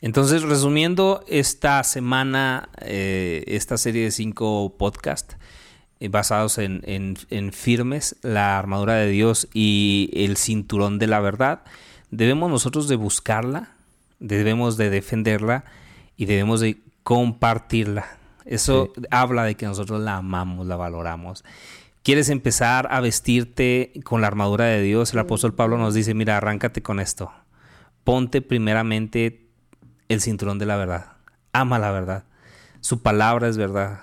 Entonces, 0.00 0.42
resumiendo 0.42 1.24
esta 1.26 1.82
semana, 1.82 2.68
eh, 2.80 3.44
esta 3.46 3.76
serie 3.78 4.04
de 4.04 4.10
cinco 4.10 4.74
podcasts 4.78 5.36
eh, 5.98 6.08
basados 6.08 6.58
en, 6.58 6.82
en 6.84 7.52
firmes, 7.52 8.16
la 8.22 8.58
armadura 8.58 8.94
de 8.94 9.08
Dios 9.08 9.48
y 9.52 10.10
el 10.12 10.36
cinturón 10.36 10.98
de 10.98 11.08
la 11.08 11.20
verdad, 11.20 11.62
debemos 12.10 12.50
nosotros 12.50 12.88
de 12.88 12.96
buscarla, 12.96 13.72
debemos 14.18 14.76
de 14.76 14.90
defenderla 14.90 15.64
y 16.16 16.26
debemos 16.26 16.60
de 16.60 16.78
compartirla. 17.02 18.18
Eso 18.44 18.92
habla 19.10 19.44
de 19.44 19.54
que 19.56 19.66
nosotros 19.66 20.00
la 20.00 20.16
amamos, 20.16 20.66
la 20.66 20.76
valoramos. 20.76 21.44
¿Quieres 22.02 22.30
empezar 22.30 22.88
a 22.90 23.00
vestirte 23.00 23.92
con 24.04 24.22
la 24.22 24.28
armadura 24.28 24.64
de 24.64 24.80
Dios? 24.80 25.12
El 25.12 25.18
apóstol 25.18 25.54
Pablo 25.54 25.76
nos 25.76 25.92
dice, 25.92 26.14
mira, 26.14 26.38
arráncate 26.38 26.80
con 26.80 27.00
esto. 27.00 27.30
Ponte 28.04 28.40
primeramente 28.40 29.46
el 30.08 30.22
cinturón 30.22 30.58
de 30.58 30.66
la 30.66 30.76
verdad. 30.76 31.12
Ama 31.52 31.78
la 31.78 31.90
verdad. 31.90 32.24
Su 32.80 33.02
palabra 33.02 33.48
es 33.48 33.58
verdad. 33.58 34.00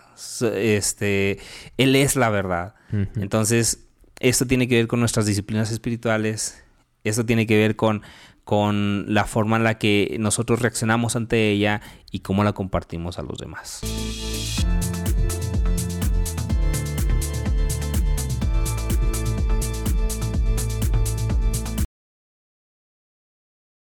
Este, 0.53 1.39
él 1.77 1.95
es 1.95 2.15
la 2.15 2.29
verdad. 2.29 2.75
Entonces, 3.15 3.87
esto 4.19 4.45
tiene 4.45 4.67
que 4.67 4.75
ver 4.75 4.87
con 4.87 4.99
nuestras 4.99 5.25
disciplinas 5.25 5.71
espirituales, 5.71 6.63
eso 7.09 7.25
tiene 7.25 7.47
que 7.47 7.57
ver 7.57 7.75
con, 7.75 8.01
con 8.43 9.05
la 9.13 9.25
forma 9.25 9.57
en 9.57 9.63
la 9.63 9.77
que 9.77 10.17
nosotros 10.19 10.61
reaccionamos 10.61 11.15
ante 11.15 11.51
ella 11.51 11.81
y 12.11 12.19
cómo 12.19 12.43
la 12.43 12.53
compartimos 12.53 13.19
a 13.19 13.23
los 13.23 13.37
demás. 13.37 13.81